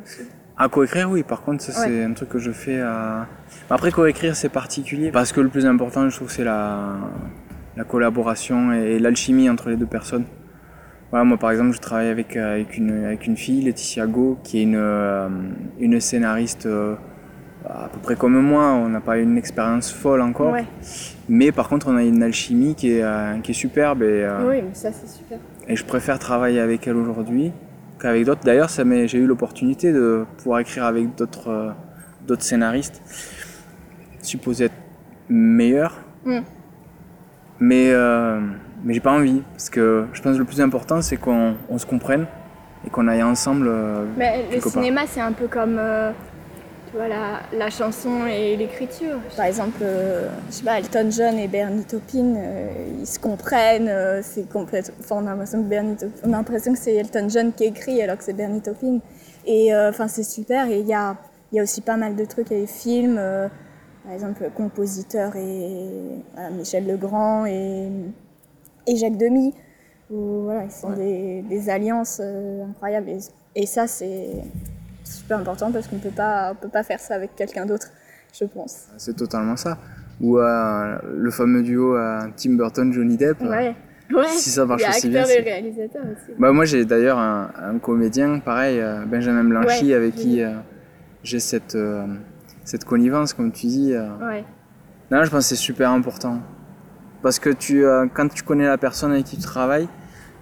À 0.59 0.69
coécrire, 0.69 1.09
oui, 1.11 1.23
par 1.23 1.41
contre, 1.41 1.63
ça, 1.63 1.73
c'est 1.73 2.05
un 2.05 2.13
truc 2.13 2.29
que 2.29 2.39
je 2.39 2.51
fais. 2.53 2.81
à- 2.83 3.27
Après, 3.71 3.91
coécrire, 3.91 4.37
c'est 4.37 4.51
particulier. 4.51 5.11
Parce 5.11 5.33
que 5.33 5.41
le 5.41 5.49
plus 5.49 5.65
important, 5.65 6.07
je 6.11 6.15
trouve, 6.15 6.31
c'est 6.31 6.45
la, 6.45 6.97
la 7.79 7.85
collaboration 7.85 8.71
et 8.75 8.99
l'alchimie 8.99 9.49
entre 9.49 9.71
les 9.71 9.77
deux 9.77 9.87
personnes. 9.87 10.25
Moi, 11.13 11.37
par 11.39 11.51
exemple, 11.51 11.73
je 11.73 11.81
travaille 11.81 12.09
avec, 12.09 12.37
euh, 12.37 12.55
avec, 12.55 12.77
une, 12.77 13.05
avec 13.05 13.27
une 13.27 13.37
fille, 13.37 13.63
Laetitia 13.63 14.07
Go, 14.07 14.39
qui 14.45 14.59
est 14.59 14.63
une, 14.63 14.77
euh, 14.77 15.29
une 15.81 16.01
scénariste 16.01 16.67
euh, 16.67 16.95
à 17.69 17.89
peu 17.89 17.99
près 17.99 18.15
comme 18.15 18.39
moi. 18.41 18.73
On 18.75 18.89
n'a 18.89 19.01
pas 19.01 19.19
une 19.19 19.37
expérience 19.37 19.93
folle 19.93 20.21
encore. 20.21 20.53
Ouais. 20.53 20.67
Mais 21.29 21.51
par 21.51 21.69
contre, 21.69 21.89
on 21.89 21.97
a 21.97 22.05
une 22.05 22.23
alchimie 22.23 22.75
qui 22.75 22.93
est, 22.93 23.43
qui 23.43 23.51
est 23.51 23.55
superbe 23.55 24.03
et, 24.03 24.29
Oui, 24.47 24.63
mais 24.63 24.75
ça, 24.75 24.93
c'est 24.93 25.09
super. 25.09 25.39
et 25.69 25.77
je 25.77 25.85
préfère 25.85 26.19
travailler 26.19 26.61
avec 26.61 26.87
elle 26.87 26.97
aujourd'hui 26.97 27.53
qu'avec 28.01 28.25
d'autres. 28.25 28.45
D'ailleurs, 28.45 28.69
j'ai 28.69 29.19
eu 29.19 29.27
l'opportunité 29.27 29.93
de 29.93 30.25
pouvoir 30.39 30.61
écrire 30.61 30.85
avec 30.85 31.15
d'autres 31.17 31.75
d'autres 32.27 32.43
scénaristes 32.43 33.03
supposés 34.23 34.67
être 34.67 34.75
meilleurs. 35.29 35.99
Mm. 36.25 36.41
Mais, 37.61 37.91
euh, 37.93 38.41
mais 38.85 38.95
j'ai 38.95 39.01
pas 39.01 39.13
envie. 39.13 39.43
Parce 39.53 39.71
que 39.71 40.07
je 40.13 40.21
pense 40.23 40.35
que 40.35 40.39
le 40.39 40.45
plus 40.45 40.61
important, 40.61 41.03
c'est 41.03 41.17
qu'on 41.17 41.55
on 41.69 41.79
se 41.79 41.87
comprenne 41.87 42.27
et 42.87 42.91
qu'on 42.91 43.09
aille 43.09 43.23
ensemble. 43.23 43.67
euh, 43.69 44.05
Mais 44.17 44.45
le 44.53 44.61
cinéma, 44.61 45.03
c'est 45.07 45.21
un 45.21 45.33
peu 45.33 45.47
comme 45.49 45.77
euh, 45.79 46.13
tu 46.91 46.97
vois, 46.97 47.09
la, 47.09 47.41
la 47.57 47.71
chanson 47.71 48.27
et 48.27 48.57
l'écriture. 48.57 49.19
Par 49.37 49.47
exemple, 49.47 49.79
euh, 49.83 50.29
je 50.49 50.55
sais 50.57 50.65
pas, 50.65 50.79
Elton 50.79 51.09
John 51.11 51.39
et 51.39 51.47
Bernie 51.47 51.85
Taupin, 51.85 52.35
ils 53.01 53.07
se 53.07 53.19
comprennent. 53.19 53.91
c'est 54.23 54.49
complète... 54.49 54.93
enfin, 55.01 55.17
on 55.23 55.27
a 55.27 55.31
l'impression 55.31 55.63
que 55.63 55.69
Bernie 55.69 55.97
Taupin- 55.97 56.21
on 56.25 56.33
a 56.33 56.37
l'impression 56.37 56.73
que 56.73 56.79
c'est 56.79 56.95
Elton 56.95 57.29
John 57.29 57.53
qui 57.53 57.65
écrit 57.65 58.01
alors 58.03 58.17
que 58.17 58.25
c'est 58.25 58.33
Bernie 58.33 58.61
Taupin. 58.61 58.99
Et 59.47 59.75
enfin, 59.77 60.09
c'est 60.09 60.23
super. 60.25 60.69
Et 60.69 60.81
il 60.81 60.87
y 60.87 60.95
a, 60.95 61.17
y 61.53 61.61
a 61.61 61.63
aussi 61.63 61.81
pas 61.83 61.97
mal 61.97 62.17
de 62.17 62.25
trucs. 62.25 62.51
Il 62.51 62.55
y 62.55 62.57
a 62.57 62.61
des 62.63 62.67
films, 62.67 63.21
par 64.05 64.13
exemple, 64.15 64.43
le 64.45 64.51
compositeur 64.51 65.37
et 65.37 66.23
voilà, 66.35 66.51
Michel 66.51 66.87
Legrand 66.87 67.45
et, 67.47 67.89
et 68.87 68.97
Jacques 68.97 69.17
Demy. 69.17 69.55
Où, 70.11 70.43
voilà, 70.43 70.65
ils 70.65 70.71
sont 70.73 70.91
des, 70.91 71.43
des 71.43 71.71
alliances 71.71 72.21
euh, 72.23 72.65
incroyables. 72.65 73.09
Et, 73.11 73.19
et 73.55 73.67
ça, 73.67 73.87
c'est 73.87 74.31
super 75.05 75.39
important 75.39 75.71
parce 75.71 75.87
qu'on 75.87 75.97
on 75.97 75.99
peut 76.01 76.11
pas 76.69 76.83
faire 76.83 76.99
ça 76.99 77.15
avec 77.15 77.37
quelqu'un 77.37 77.65
d'autre, 77.65 77.87
je 78.39 78.45
pense. 78.45 78.87
C'est 78.97 79.15
totalement 79.17 79.57
ça. 79.57 79.79
Ou 80.21 80.39
euh, 80.39 80.99
le 81.17 81.31
fameux 81.31 81.63
duo 81.63 81.97
euh, 81.97 82.21
Tim 82.37 82.55
Burton-Johnny 82.57 83.17
Depp. 83.17 83.41
Ouais. 83.41 83.75
Ouais. 84.13 84.27
Si 84.27 84.51
ça 84.51 84.67
marche 84.67 84.83
aussi 84.83 85.07
acteur 85.07 85.25
bien, 85.25 85.37
et 85.37 85.41
réalisateur 85.41 86.03
aussi. 86.03 86.33
Bah, 86.37 86.51
moi, 86.53 86.65
j'ai 86.65 86.85
d'ailleurs 86.85 87.17
un, 87.19 87.53
un 87.63 87.79
comédien, 87.79 88.41
pareil, 88.41 88.81
euh, 88.81 89.05
Benjamin 89.07 89.45
Blanchy, 89.45 89.87
Ouais, 89.87 89.95
avec 89.95 90.17
qui 90.17 90.43
euh, 90.43 90.55
j'ai 91.23 91.39
cette, 91.39 91.77
euh, 91.77 92.05
cette 92.65 92.85
connivence, 92.85 93.33
comme 93.33 93.53
tu 93.53 93.69
dis. 93.69 93.93
euh. 93.95 94.09
Ouais. 94.21 94.45
Non, 95.13 95.23
je 95.23 95.31
pense 95.31 95.45
que 95.45 95.49
c'est 95.51 95.55
super 95.55 95.91
important. 95.91 96.41
Parce 97.23 97.39
que 97.39 97.51
tu, 97.51 97.85
euh, 97.85 98.07
quand 98.13 98.29
tu 98.29 98.43
connais 98.43 98.67
la 98.67 98.79
personne 98.79 99.13
avec 99.13 99.25
qui 99.25 99.37
tu 99.37 99.43
travailles, 99.43 99.89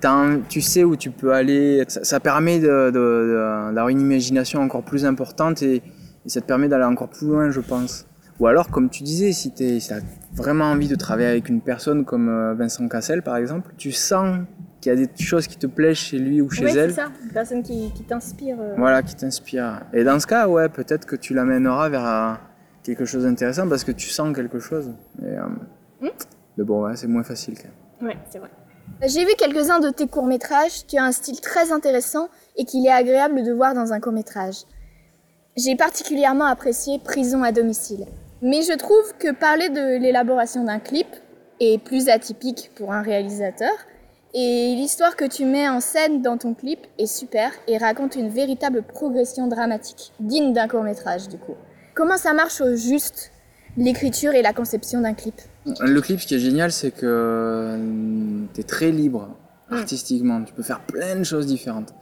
un- 0.05 0.41
tu 0.49 0.61
sais 0.61 0.85
où 0.85 0.95
tu 0.97 1.11
peux 1.11 1.33
aller. 1.33 1.85
Ça, 1.89 2.05
ça 2.05 2.21
permet 2.21 2.61
d'avoir 2.61 3.89
une 3.89 4.01
imagination 4.01 4.61
encore 4.61 4.83
plus 4.85 5.05
importante 5.05 5.63
et, 5.63 5.77
et 6.25 6.29
ça 6.29 6.41
te 6.41 6.47
permet 6.47 6.69
d'aller 6.69 6.85
encore 6.85 7.09
plus 7.09 7.27
loin, 7.27 7.51
je 7.51 7.61
pense. 7.61 8.07
Ou 8.39 8.47
alors, 8.47 8.69
comme 8.69 8.89
tu 8.91 9.03
disais, 9.03 9.33
si 9.33 9.53
tu 9.53 9.65
as 9.65 10.01
vraiment 10.33 10.67
envie 10.67 10.87
de 10.87 10.95
travailler 10.95 11.29
avec 11.29 11.49
une 11.49 11.61
personne 11.61 12.05
comme 12.05 12.29
euh, 12.29 12.55
Vincent 12.55 12.87
Cassel, 12.87 13.23
par 13.23 13.37
exemple, 13.37 13.73
tu 13.77 13.91
sens 13.91 14.39
qu'il 14.81 14.93
y 14.93 14.95
a 14.95 14.97
des 15.07 15.09
choses 15.21 15.49
qui 15.49 15.57
te 15.59 15.67
plaisent 15.67 15.97
chez 15.97 16.21
lui 16.21 16.41
ou 16.41 16.49
chez 16.49 16.69
c'est 16.69 16.79
elle. 16.79 16.93
ça, 16.93 17.09
une 17.25 17.33
personne 17.33 17.63
qui, 17.65 17.91
qui 17.93 18.05
t'inspire. 18.05 18.57
euh. 18.61 18.75
Voilà, 18.77 19.03
qui 19.03 19.17
t'inspire. 19.17 19.81
Et 19.93 20.05
dans 20.05 20.21
ce 20.21 20.29
cas, 20.29 20.47
ouais, 20.47 20.69
peut-être 20.69 21.05
que 21.07 21.17
tu 21.17 21.35
l'amèneras 21.35 21.89
vers 21.89 22.07
euh, 22.07 22.33
quelque 22.85 23.05
chose 23.05 23.25
d'intéressant 23.25 23.69
parce 23.69 23.83
que 23.83 23.91
tu 23.91 24.09
sens 24.09 24.33
quelque 24.33 24.61
chose. 24.61 24.93
Et, 25.21 25.35
Hmm? 26.01 26.07
Mais 26.59 26.65
bon, 26.65 26.85
ouais, 26.85 26.97
c'est 26.97 27.07
moins 27.07 27.23
facile 27.23 27.55
quand 27.57 27.69
même. 28.01 28.11
Ouais, 28.11 28.19
c'est 28.29 28.39
vrai. 28.39 28.51
J'ai 29.07 29.25
vu 29.25 29.31
quelques-uns 29.39 29.79
de 29.79 29.91
tes 29.91 30.09
courts-métrages. 30.09 30.87
Tu 30.89 30.97
as 30.97 31.05
un 31.05 31.13
style 31.13 31.41
très 31.41 31.71
intéressant 31.71 32.29
et 32.57 32.65
qu'il 32.65 32.85
est 32.85 32.93
agréable 32.93 33.45
de 33.45 33.53
voir 33.53 33.75
dans 33.75 33.93
un 33.93 34.01
court-métrage. 34.01 34.65
J'ai 35.57 35.77
particulièrement 35.77 36.47
apprécié 36.47 36.99
Prison 36.99 37.45
à 37.45 37.53
domicile. 37.53 38.07
Mais 38.43 38.63
je 38.63 38.77
trouve 38.77 39.15
que 39.19 39.33
parler 39.33 39.69
de 39.69 39.99
l'élaboration 39.99 40.65
d'un 40.65 40.81
clip 40.81 41.07
est 41.61 41.81
plus 41.81 42.09
atypique 42.09 42.73
pour 42.75 42.93
un 42.93 43.03
réalisateur. 43.03 43.73
Et 44.35 44.75
l'histoire 44.75 45.15
que 45.15 45.25
tu 45.25 45.45
mets 45.45 45.69
en 45.69 45.81
scène 45.81 46.23
dans 46.23 46.39
ton 46.39 46.55
clip 46.55 46.81
est 46.99 47.07
super 47.07 47.53
et 47.69 47.79
raconte 47.79 48.17
une 48.17 48.29
véritable 48.29 48.83
progression 48.83 49.47
dramatique, 49.47 50.13
digne 50.19 50.53
d'un 50.53 50.67
court-métrage 50.67 51.29
du 51.29 51.39
coup. 51.39 51.55
Comment 51.95 52.19
ça 52.19 52.33
marche 52.33 52.61
au 52.61 52.77
juste, 52.77 53.33
l'écriture 53.79 54.33
et 54.35 54.43
la 54.43 54.53
conception 54.53 55.01
d'un 55.01 55.15
clip 55.15 55.35
Le 55.81 56.01
clip, 56.01 56.21
ce 56.21 56.27
qui 56.27 56.35
est 56.35 56.39
génial, 56.39 56.71
c'est 56.73 56.91
que 56.91 57.79
tu 58.55 58.61
es 58.61 58.65
très 58.65 58.91
libre 58.91 59.35
Hmm. 59.71 59.75
artistiquement. 59.75 60.43
Tu 60.45 60.55
peux 60.55 60.63
faire 60.63 60.81
plein 60.81 61.15
de 61.17 61.25
choses 61.25 61.47
différentes. 61.47 61.93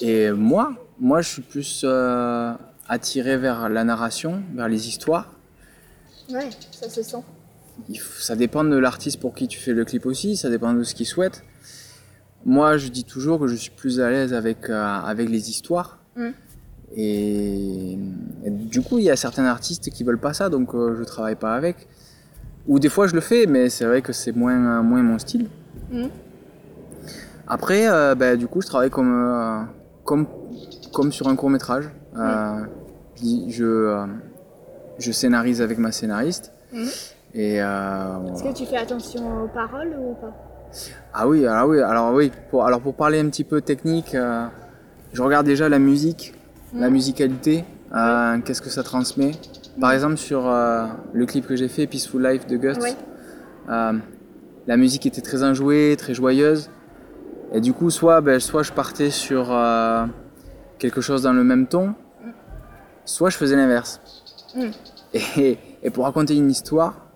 Et 0.00 0.30
moi, 0.30 0.72
moi, 1.00 1.20
je 1.20 1.28
suis 1.28 1.42
plus 1.42 1.82
euh, 1.84 2.52
attiré 2.88 3.36
vers 3.36 3.68
la 3.68 3.82
narration, 3.82 4.40
vers 4.54 4.68
les 4.68 4.86
histoires. 4.88 5.32
Ouais, 6.30 6.48
ça 6.70 6.88
se 6.88 7.02
sent. 7.02 7.16
faut- 7.98 8.20
ça 8.22 8.36
dépend 8.36 8.62
de 8.62 8.76
l'artiste 8.76 9.18
pour 9.18 9.34
qui 9.34 9.48
tu 9.48 9.58
fais 9.58 9.72
le 9.72 9.84
clip 9.84 10.06
aussi, 10.06 10.36
ça 10.36 10.48
dépend 10.48 10.72
de 10.74 10.84
ce 10.84 10.94
qu'il 10.94 11.06
souhaite. 11.06 11.42
Moi, 12.44 12.76
je 12.76 12.86
dis 12.86 13.02
toujours 13.04 13.40
que 13.40 13.48
je 13.48 13.56
suis 13.56 13.70
plus 13.72 14.00
à 14.00 14.08
l'aise 14.10 14.32
avec, 14.32 14.70
euh, 14.70 14.80
avec 14.84 15.28
les 15.28 15.50
histoires. 15.50 15.98
Mm. 16.14 16.28
Et, 16.96 17.98
et 18.44 18.50
du 18.50 18.80
coup, 18.80 18.98
il 18.98 19.04
y 19.04 19.10
a 19.10 19.16
certains 19.16 19.44
artistes 19.46 19.90
qui 19.90 20.04
veulent 20.04 20.18
pas 20.18 20.32
ça, 20.32 20.48
donc 20.48 20.74
euh, 20.74 20.94
je 20.96 21.04
travaille 21.04 21.34
pas 21.34 21.54
avec. 21.54 21.88
Ou 22.66 22.78
des 22.78 22.88
fois, 22.88 23.06
je 23.06 23.14
le 23.14 23.20
fais, 23.20 23.46
mais 23.46 23.68
c'est 23.68 23.84
vrai 23.84 24.00
que 24.00 24.12
c'est 24.12 24.32
moins, 24.32 24.82
moins 24.82 25.02
mon 25.02 25.18
style. 25.18 25.48
Mm. 25.90 26.06
Après, 27.46 27.88
euh, 27.88 28.14
ben, 28.14 28.38
du 28.38 28.46
coup, 28.46 28.62
je 28.62 28.66
travaille 28.68 28.90
comme, 28.90 29.12
euh, 29.12 29.60
comme, 30.04 30.26
comme 30.92 31.12
sur 31.12 31.28
un 31.28 31.36
court 31.36 31.50
métrage. 31.50 31.90
Euh, 32.16 32.60
je, 33.16 33.50
je, 33.50 33.64
euh, 33.64 34.06
je 34.98 35.12
scénarise 35.12 35.60
avec 35.60 35.78
ma 35.78 35.92
scénariste. 35.92 36.52
Mhm. 36.72 36.88
Et 37.34 37.60
euh, 37.60 38.32
Est-ce 38.32 38.44
que 38.44 38.54
tu 38.54 38.64
fais 38.64 38.76
attention 38.76 39.42
aux 39.42 39.48
paroles 39.48 39.94
ou 39.98 40.14
pas? 40.14 40.32
Ah 41.12 41.28
oui, 41.28 41.46
alors 41.46 41.68
oui, 41.68 41.80
alors 41.80 42.12
oui. 42.14 42.30
Pour, 42.50 42.64
alors 42.64 42.80
pour 42.80 42.94
parler 42.94 43.20
un 43.20 43.28
petit 43.28 43.44
peu 43.44 43.60
technique, 43.60 44.14
euh, 44.14 44.46
je 45.12 45.20
regarde 45.22 45.44
déjà 45.44 45.68
la 45.68 45.78
musique, 45.78 46.32
la 46.74 46.90
musicalité, 46.90 47.64
euh, 47.94 48.38
qu'est-ce 48.44 48.60
que 48.62 48.70
ça 48.70 48.82
transmet? 48.82 49.32
Par 49.80 49.92
exemple 49.92 50.16
sur 50.16 50.48
euh, 50.48 50.86
le 51.12 51.26
clip 51.26 51.46
que 51.46 51.56
j'ai 51.56 51.68
fait, 51.68 51.86
Peaceful 51.86 52.22
Life 52.26 52.46
de 52.46 52.56
Guts, 52.56 52.78
Oui. 52.80 52.90
euh, 53.68 53.92
la 54.66 54.76
musique 54.76 55.06
était 55.06 55.20
très 55.20 55.42
enjouée, 55.42 55.94
très 55.98 56.14
joyeuse. 56.14 56.70
Et 57.52 57.60
du 57.60 57.72
coup, 57.72 57.90
soit, 57.90 58.20
ben, 58.20 58.40
soit 58.40 58.62
je 58.62 58.72
partais 58.72 59.10
sur 59.10 59.54
quelque 60.78 61.00
chose 61.00 61.22
dans 61.22 61.32
le 61.32 61.44
même 61.44 61.66
ton, 61.66 61.94
soit 63.04 63.30
je 63.30 63.36
faisais 63.36 63.54
l'inverse. 63.56 64.00
Mm. 64.56 64.60
Et, 65.36 65.58
et 65.82 65.90
pour 65.90 66.04
raconter 66.04 66.34
une 66.34 66.50
histoire, 66.50 67.06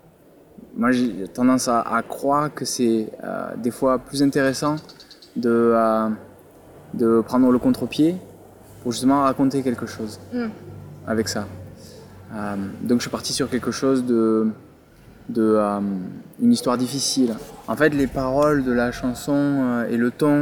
moi 0.75 0.91
j'ai 0.91 1.27
tendance 1.27 1.67
à, 1.67 1.81
à 1.81 2.01
croire 2.03 2.53
que 2.53 2.63
c'est 2.63 3.09
euh, 3.23 3.49
des 3.57 3.71
fois 3.71 3.99
plus 3.99 4.23
intéressant 4.23 4.77
de, 5.35 5.49
euh, 5.49 6.07
de 6.93 7.21
prendre 7.21 7.51
le 7.51 7.59
contre-pied 7.59 8.15
pour 8.81 8.91
justement 8.91 9.21
raconter 9.23 9.61
quelque 9.61 9.85
chose 9.85 10.19
Mm. 10.33 10.47
avec 11.07 11.27
ça. 11.27 11.47
Euh, 12.33 12.55
donc 12.81 12.99
je 12.99 13.03
suis 13.03 13.09
parti 13.09 13.33
sur 13.33 13.49
quelque 13.49 13.71
chose 13.71 14.05
de, 14.05 14.47
de 15.29 15.41
euh, 15.57 15.79
une 16.41 16.51
histoire 16.51 16.77
difficile. 16.77 17.35
En 17.67 17.75
fait, 17.75 17.89
les 17.89 18.07
paroles 18.07 18.63
de 18.63 18.71
la 18.71 18.91
chanson 18.91 19.33
euh, 19.35 19.89
et 19.89 19.97
le 19.97 20.11
ton 20.11 20.37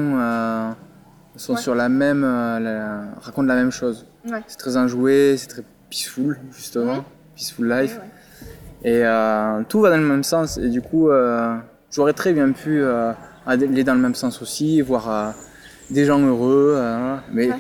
sont 1.35 1.53
Ouais. 1.53 1.59
sur 1.61 1.75
la 1.75 1.87
même, 1.89 2.21
la- 2.23 3.05
racontent 3.21 3.47
la 3.47 3.55
même 3.55 3.71
chose. 3.71 4.05
Ouais. 4.29 4.41
C'est 4.47 4.57
très 4.57 4.75
enjoué, 4.75 5.35
c'est 5.37 5.47
très 5.47 5.63
peaceful 5.89 6.37
justement, 6.51 6.93
Ouais. 6.95 7.03
peaceful 7.35 7.69
life. 7.69 7.99
Et 8.83 9.01
euh, 9.05 9.61
tout 9.69 9.81
va 9.81 9.89
dans 9.89 9.97
le 9.97 10.05
même 10.07 10.23
sens. 10.23 10.57
Et 10.57 10.69
du 10.69 10.81
coup, 10.81 11.09
euh, 11.09 11.55
j'aurais 11.91 12.13
très 12.13 12.33
bien 12.33 12.51
pu 12.51 12.81
euh, 12.81 13.11
aller 13.45 13.83
dans 13.83 13.93
le 13.95 13.99
même 14.01 14.15
sens 14.15 14.41
aussi, 14.41 14.81
voir 14.81 15.33
des 15.89 16.05
gens 16.05 16.19
heureux. 16.19 16.73
euh, 16.75 17.15
mais 17.31 17.49
Ouais. 17.51 17.55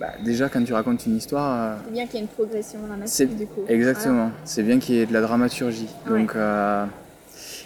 Bah, 0.00 0.12
déjà, 0.24 0.48
quand 0.48 0.62
tu 0.64 0.72
racontes 0.72 1.06
une 1.06 1.16
histoire, 1.16 1.72
euh, 1.72 1.76
C'est 1.84 1.92
bien 1.92 2.06
qu'il 2.06 2.14
y 2.14 2.18
ait 2.18 2.22
une 2.22 2.28
progression 2.28 2.78
dramatique 2.86 3.36
du 3.36 3.46
coup. 3.46 3.64
exactement, 3.68 4.30
c'est 4.44 4.62
bien 4.62 4.78
qu'il 4.78 4.94
y 4.96 5.00
ait 5.00 5.06
de 5.06 5.12
la 5.12 5.20
dramaturgie. 5.20 5.88
Ouais. 6.08 6.20
Donc, 6.20 6.36
euh, 6.36 6.84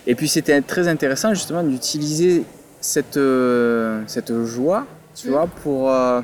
et 0.06 0.14
puis, 0.14 0.28
c'était 0.28 0.60
très 0.62 0.88
intéressant 0.88 1.34
justement 1.34 1.62
d'utiliser 1.62 2.44
cette, 2.80 3.16
euh, 3.16 4.02
cette 4.06 4.32
joie, 4.44 4.86
tu 5.14 5.28
Mm. 5.28 5.30
vois, 5.30 5.46
pour, 5.46 5.90
euh, 5.92 6.20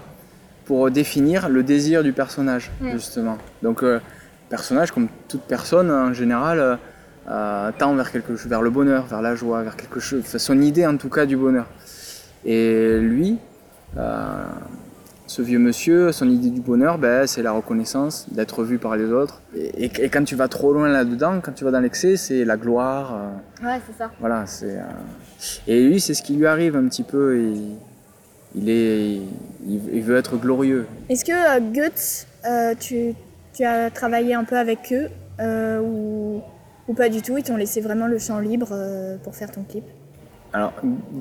pour 0.65 0.91
définir 0.91 1.49
le 1.49 1.63
désir 1.63 2.03
du 2.03 2.13
personnage, 2.13 2.71
Mm. 2.81 2.91
justement. 2.93 3.39
Donc, 3.63 3.85
personnage, 4.49 4.91
comme 4.93 5.09
toute 5.29 5.43
personne 5.43 5.91
en 5.91 6.13
général, 6.13 6.79
tend 7.79 7.95
vers 7.95 8.11
quelque 8.11 8.35
chose, 8.37 8.49
vers 8.49 8.63
le 8.63 8.71
bonheur, 8.71 9.05
vers 9.07 9.21
la 9.21 9.35
joie, 9.35 9.63
vers 9.63 9.77
quelque 9.77 10.01
chose, 10.01 10.23
enfin, 10.25 10.39
son 10.39 10.61
idée 10.63 10.87
en 10.87 10.97
tout 10.97 11.11
cas 11.11 11.27
du 11.27 11.37
bonheur. 11.37 11.67
Et 12.47 12.99
lui, 13.01 13.37
ce 15.29 15.43
vieux 15.43 15.59
monsieur, 15.59 16.11
son 16.11 16.29
idée 16.29 16.49
du 16.51 16.61
bonheur, 16.63 16.97
ben, 16.99 17.27
c'est 17.27 17.43
la 17.43 17.53
reconnaissance, 17.53 18.27
d'être 18.33 18.65
vu 18.65 18.79
par 18.79 18.97
les 18.97 19.13
autres. 19.13 19.43
Et, 19.55 19.85
et- 19.85 20.05
et 20.05 20.09
quand 20.09 20.25
tu 20.25 20.35
vas 20.35 20.49
trop 20.49 20.73
loin 20.73 20.89
là-dedans, 20.89 21.41
quand 21.43 21.53
tu 21.53 21.65
vas 21.65 21.71
dans 21.71 21.81
l'excès, 21.81 22.17
c'est 22.17 22.45
la 22.47 22.57
gloire. 22.57 23.15
euh, 23.63 23.67
Ouais, 23.67 23.79
c'est 23.87 23.97
ça. 23.97 24.11
voilà, 24.21 24.47
c'est. 24.47 24.79
euh, 24.79 25.67
Et 25.67 25.87
lui, 25.87 26.01
c'est 26.01 26.15
ce 26.15 26.23
qui 26.23 26.35
lui 26.35 26.47
arrive 26.47 26.77
un 26.77 26.89
petit 26.89 27.03
peu. 27.05 27.39
Il, 27.41 27.77
il 28.55 28.71
est, 28.71 29.17
il, 29.67 29.81
il 29.93 30.03
veut 30.03 30.17
être 30.17 30.37
glorieux. 30.39 30.87
Est-ce 31.11 31.25
que 31.27 31.33
euh, 31.33 31.61
Guts, 31.61 32.27
euh, 32.49 32.75
tu, 32.81 33.15
tu 33.53 33.65
as 33.65 33.91
travaillé 33.91 34.33
un 34.35 34.45
peu 34.45 34.57
avec 34.57 34.93
eux 34.93 35.09
ou, 35.83 36.41
ou 36.89 36.95
pas 36.95 37.11
du 37.11 37.21
tout 37.21 37.37
Ils 37.37 37.45
t'ont 37.45 37.57
laissé 37.57 37.83
vraiment 37.83 38.07
le 38.07 38.19
champ 38.19 38.39
libre 38.39 38.71
pour 39.23 39.37
faire 39.37 39.51
ton 39.53 39.63
clip? 39.63 39.85
Alors, 40.55 40.73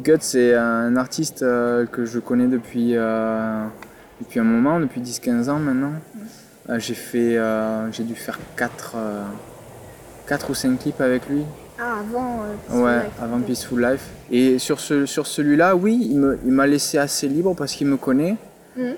Guts, 0.06 0.14
c'est 0.22 0.56
un 0.56 0.96
artiste 0.96 1.42
que 1.42 2.06
je 2.06 2.20
connais 2.20 2.48
depuis, 2.48 2.96
depuis 4.22 4.40
un 4.40 4.44
moment, 4.44 4.80
depuis 4.80 5.02
10-15 5.02 5.50
ans 5.50 5.60
maintenant. 5.60 5.92
Euh, 6.70 6.80
j'ai 6.80 6.96
fait, 6.96 7.38
euh, 7.38 7.92
j'ai 7.92 8.04
dû 8.04 8.16
faire 8.16 8.40
4, 8.58 8.96
ou 10.50 10.54
5 10.54 10.80
clips 10.80 11.00
avec 11.02 11.28
lui. 11.30 11.44
Ah, 11.80 12.00
avant 12.00 12.42
euh, 12.44 12.56
Peaceful 12.68 12.84
Ouais, 12.84 12.96
Life. 13.04 13.12
avant 13.22 13.40
Peaceful 13.42 13.82
Life. 13.82 14.06
Et 14.32 14.60
sur, 14.60 14.80
ce, 14.80 15.06
sur 15.06 15.28
celui-là, 15.28 15.76
oui, 15.76 16.08
il 16.12 16.20
me- 16.20 16.40
il 16.46 16.52
m'a 16.52 16.66
laissé 16.68 16.98
assez 16.98 17.28
libre 17.28 17.54
parce 17.56 17.74
qu'il 17.74 17.88
me 17.88 17.98
connaît. 17.98 18.36
Euh, 18.78 18.94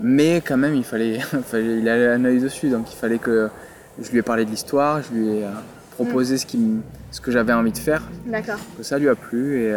mais 0.00 0.40
quand 0.40 0.56
même, 0.56 0.74
il 0.74 0.84
fallait, 0.84 1.18
il 1.54 1.88
avait 1.88 2.08
un 2.08 2.24
œil 2.24 2.40
dessus, 2.40 2.68
donc 2.68 2.92
il 2.92 2.96
fallait 2.96 3.18
que 3.18 3.48
je 4.00 4.10
lui 4.10 4.18
ai 4.18 4.22
parlé 4.22 4.44
de 4.44 4.50
l'histoire, 4.50 5.02
je 5.02 5.12
lui 5.14 5.28
ai 5.28 5.44
euh, 5.44 5.48
proposé 5.90 6.38
ce, 6.38 6.46
qui 6.46 6.58
ce 7.10 7.20
que 7.20 7.30
j'avais 7.30 7.52
envie 7.52 7.72
de 7.72 7.78
faire, 7.78 8.02
D'accord. 8.26 8.56
que 8.78 8.82
ça 8.82 8.98
lui 8.98 9.08
a 9.08 9.14
plu 9.14 9.62
et 9.64 9.74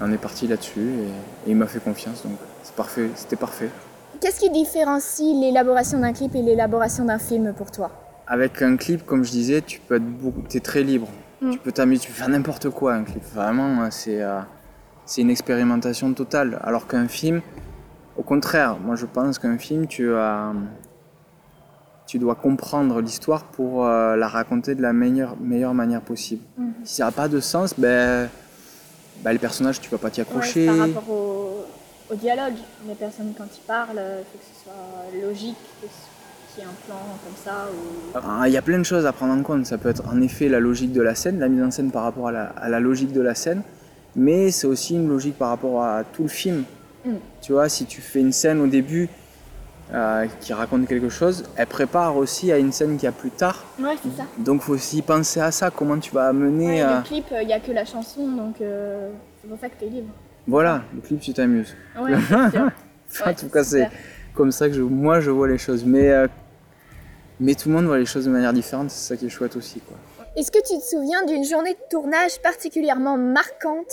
euh, 0.00 0.04
on 0.06 0.12
est 0.12 0.18
parti 0.18 0.46
là-dessus 0.46 0.80
et, 0.80 1.48
et 1.48 1.50
il 1.50 1.56
m'a 1.56 1.66
fait 1.66 1.82
confiance, 1.82 2.22
donc 2.22 2.38
c'est 2.62 2.74
parfait, 2.74 3.10
c'était 3.14 3.36
parfait. 3.36 3.70
Qu'est-ce 4.20 4.40
qui 4.40 4.50
différencie 4.50 5.34
l'élaboration 5.40 6.00
d'un 6.00 6.12
clip 6.12 6.34
et 6.34 6.42
l'élaboration 6.42 7.04
d'un 7.04 7.18
film 7.18 7.52
pour 7.52 7.70
toi? 7.70 7.90
Avec 8.26 8.62
un 8.62 8.76
clip, 8.76 9.06
comme 9.06 9.24
je 9.24 9.30
disais, 9.30 9.62
tu 9.62 9.80
peux 9.80 9.96
être 9.96 10.04
beaucoup, 10.04 10.42
t'es 10.48 10.60
très 10.60 10.82
libre. 10.82 11.08
Mm. 11.40 11.50
Tu 11.52 11.58
peux 11.58 11.72
t'amuser, 11.72 12.02
tu 12.02 12.08
peux 12.08 12.18
faire 12.18 12.28
n'importe 12.28 12.68
quoi 12.70 12.94
un 12.94 13.04
clip. 13.04 13.22
Vraiment, 13.32 13.82
euh, 13.82 13.88
c'est 13.90 14.20
euh, 14.22 14.40
une 15.16 15.30
expérimentation 15.30 16.12
totale. 16.12 16.58
Alors 16.64 16.88
qu'un 16.88 17.06
film, 17.06 17.40
au 18.16 18.22
contraire, 18.22 18.76
moi 18.78 18.96
je 18.96 19.06
pense 19.06 19.38
qu'un 19.38 19.56
film, 19.56 19.86
tu 19.86 20.12
as, 20.12 20.52
tu 22.06 22.18
dois 22.18 22.34
comprendre 22.34 23.00
l'histoire 23.00 23.44
pour 23.44 23.86
euh, 23.86 24.16
la 24.16 24.26
raconter 24.26 24.74
de 24.74 24.82
la 24.82 24.92
meilleure, 24.92 25.36
meilleure 25.40 25.74
manière 25.74 26.02
possible. 26.02 26.42
Mhm. 26.56 26.72
Si 26.82 26.96
ça 26.96 27.04
n'a 27.04 27.12
pas 27.12 27.28
de 27.28 27.38
sens, 27.38 27.74
ben, 27.78 28.28
ben 29.22 29.32
les 29.32 29.38
personnages, 29.38 29.80
tu 29.80 29.90
vas 29.90 29.98
pas 29.98 30.10
t'y 30.10 30.20
Ouais, 30.20 30.26
accrocher. 30.28 30.66
Par 30.66 30.78
rapport 30.78 31.10
au, 31.10 31.64
au 32.10 32.14
dialogue, 32.14 32.54
les 32.86 32.94
personnes 32.94 33.32
quand 33.36 33.46
ils 33.54 33.66
parlent, 33.66 34.00
il 34.00 34.24
faut 34.24 34.38
que 34.38 34.44
ce 34.44 34.64
soit 34.64 35.28
logique, 35.28 35.56
qu'il 36.54 36.62
y 36.62 36.66
ait 36.66 36.68
un 36.70 36.74
plan 36.86 36.96
comme 37.24 37.36
ça. 37.44 37.68
Ou... 37.72 38.18
Ah, 38.22 38.48
Il 38.48 38.52
y 38.52 38.56
a 38.56 38.62
plein 38.62 38.78
de 38.78 38.84
choses 38.84 39.06
à 39.06 39.12
prendre 39.12 39.32
en 39.34 39.42
compte. 39.42 39.66
Ça 39.66 39.78
peut 39.78 39.88
être 39.88 40.02
en 40.08 40.20
effet 40.20 40.48
la 40.48 40.60
logique 40.60 40.92
de 40.92 41.02
la 41.02 41.14
scène, 41.14 41.38
la 41.38 41.48
mise 41.48 41.62
en 41.62 41.70
scène 41.70 41.90
par 41.90 42.04
rapport 42.04 42.28
à 42.28 42.32
la, 42.32 42.44
à 42.44 42.68
la 42.68 42.80
logique 42.80 43.12
de 43.12 43.20
la 43.20 43.34
scène, 43.34 43.62
mais 44.16 44.50
c'est 44.50 44.66
aussi 44.66 44.94
une 44.94 45.08
logique 45.08 45.36
par 45.36 45.48
rapport 45.50 45.82
à 45.84 46.04
tout 46.04 46.22
le 46.22 46.28
film. 46.28 46.64
Mm. 47.04 47.14
Tu 47.42 47.52
vois, 47.52 47.68
si 47.68 47.86
tu 47.86 48.00
fais 48.00 48.20
une 48.20 48.32
scène 48.32 48.60
au 48.60 48.66
début 48.66 49.08
euh, 49.94 50.26
qui 50.40 50.52
raconte 50.52 50.86
quelque 50.86 51.08
chose, 51.08 51.44
elle 51.56 51.66
prépare 51.66 52.16
aussi 52.16 52.52
à 52.52 52.58
une 52.58 52.72
scène 52.72 52.96
qu'il 52.96 53.04
y 53.04 53.08
a 53.08 53.12
plus 53.12 53.30
tard. 53.30 53.64
Ouais, 53.80 53.94
c'est 54.02 54.16
ça. 54.16 54.24
Donc 54.38 54.60
faut 54.62 54.74
aussi 54.74 55.02
penser 55.02 55.40
à 55.40 55.50
ça, 55.50 55.70
comment 55.70 55.98
tu 55.98 56.12
vas 56.12 56.28
amener... 56.28 56.66
Ouais, 56.66 56.82
euh, 56.82 56.96
Le 56.98 57.02
clip, 57.04 57.26
il 57.40 57.46
n'y 57.46 57.52
a 57.52 57.60
que 57.60 57.72
la 57.72 57.84
chanson, 57.84 58.28
donc 58.28 58.60
euh, 58.60 59.10
c'est 59.40 59.48
pour 59.48 59.58
ça 59.58 59.68
que 59.68 59.76
t'es 59.80 59.86
libre. 59.86 60.12
Voilà, 60.46 60.82
le 60.94 61.00
clip, 61.00 61.20
tu 61.20 61.32
t'amuses. 61.32 61.74
Ouais, 62.00 62.12
c'est 62.16 62.50
sûr. 62.50 62.60
en 63.22 63.26
Ouais, 63.26 63.34
tout 63.34 63.48
cas, 63.48 63.64
c'est 63.64 63.88
comme 64.34 64.52
ça 64.52 64.68
que 64.68 64.74
je, 64.74 64.82
moi 64.82 65.20
je 65.20 65.30
vois 65.30 65.48
les 65.48 65.58
choses. 65.58 65.84
Mais, 65.84 66.10
euh, 66.10 66.28
mais 67.40 67.54
tout 67.54 67.68
le 67.68 67.74
monde 67.74 67.86
voit 67.86 67.98
les 67.98 68.06
choses 68.06 68.26
de 68.26 68.30
manière 68.30 68.52
différente, 68.52 68.90
c'est 68.90 69.08
ça 69.08 69.16
qui 69.16 69.26
est 69.26 69.30
chouette 69.30 69.56
aussi. 69.56 69.80
Quoi. 69.80 69.96
Est-ce 70.36 70.50
que 70.52 70.58
tu 70.58 70.78
te 70.78 70.84
souviens 70.84 71.24
d'une 71.24 71.44
journée 71.44 71.72
de 71.72 71.78
tournage 71.90 72.40
particulièrement 72.42 73.16
marquante 73.16 73.90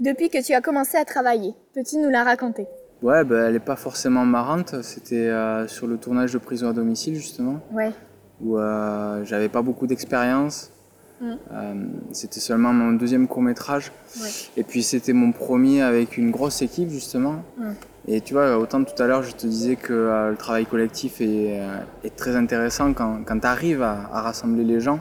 depuis 0.00 0.28
que 0.28 0.44
tu 0.44 0.52
as 0.52 0.60
commencé 0.60 0.96
à 0.98 1.04
travailler? 1.04 1.54
Peux-tu 1.74 1.96
nous 1.98 2.10
la 2.10 2.22
raconter? 2.24 2.66
Ouais, 3.06 3.22
bah, 3.22 3.36
elle 3.46 3.52
n'est 3.52 3.60
pas 3.60 3.76
forcément 3.76 4.24
marrante. 4.24 4.82
C'était 4.82 5.28
euh, 5.28 5.68
sur 5.68 5.86
le 5.86 5.96
tournage 5.96 6.32
de 6.32 6.38
Prison 6.38 6.68
à 6.70 6.72
domicile, 6.72 7.14
justement, 7.14 7.60
Ouais. 7.72 7.92
où 8.40 8.58
euh, 8.58 9.24
j'avais 9.24 9.48
pas 9.48 9.62
beaucoup 9.62 9.86
d'expérience. 9.86 10.72
Mm. 11.20 11.32
Euh, 11.52 11.74
c'était 12.10 12.40
seulement 12.40 12.72
mon 12.72 12.94
deuxième 12.94 13.28
court 13.28 13.42
métrage. 13.42 13.92
Ouais. 14.20 14.28
Et 14.56 14.64
puis 14.64 14.82
c'était 14.82 15.12
mon 15.12 15.30
premier 15.30 15.82
avec 15.82 16.18
une 16.18 16.32
grosse 16.32 16.62
équipe, 16.62 16.88
justement. 16.90 17.44
Mm. 17.58 17.70
Et 18.08 18.20
tu 18.22 18.34
vois, 18.34 18.58
autant 18.58 18.82
tout 18.82 19.00
à 19.00 19.06
l'heure, 19.06 19.22
je 19.22 19.36
te 19.36 19.46
disais 19.46 19.76
que 19.76 19.92
le 20.30 20.36
travail 20.36 20.66
collectif 20.66 21.20
est, 21.20 21.60
est 22.02 22.16
très 22.16 22.34
intéressant 22.34 22.92
quand, 22.92 23.20
quand 23.24 23.38
tu 23.38 23.46
arrives 23.46 23.82
à, 23.82 24.10
à 24.12 24.20
rassembler 24.20 24.64
les 24.64 24.80
gens. 24.80 24.98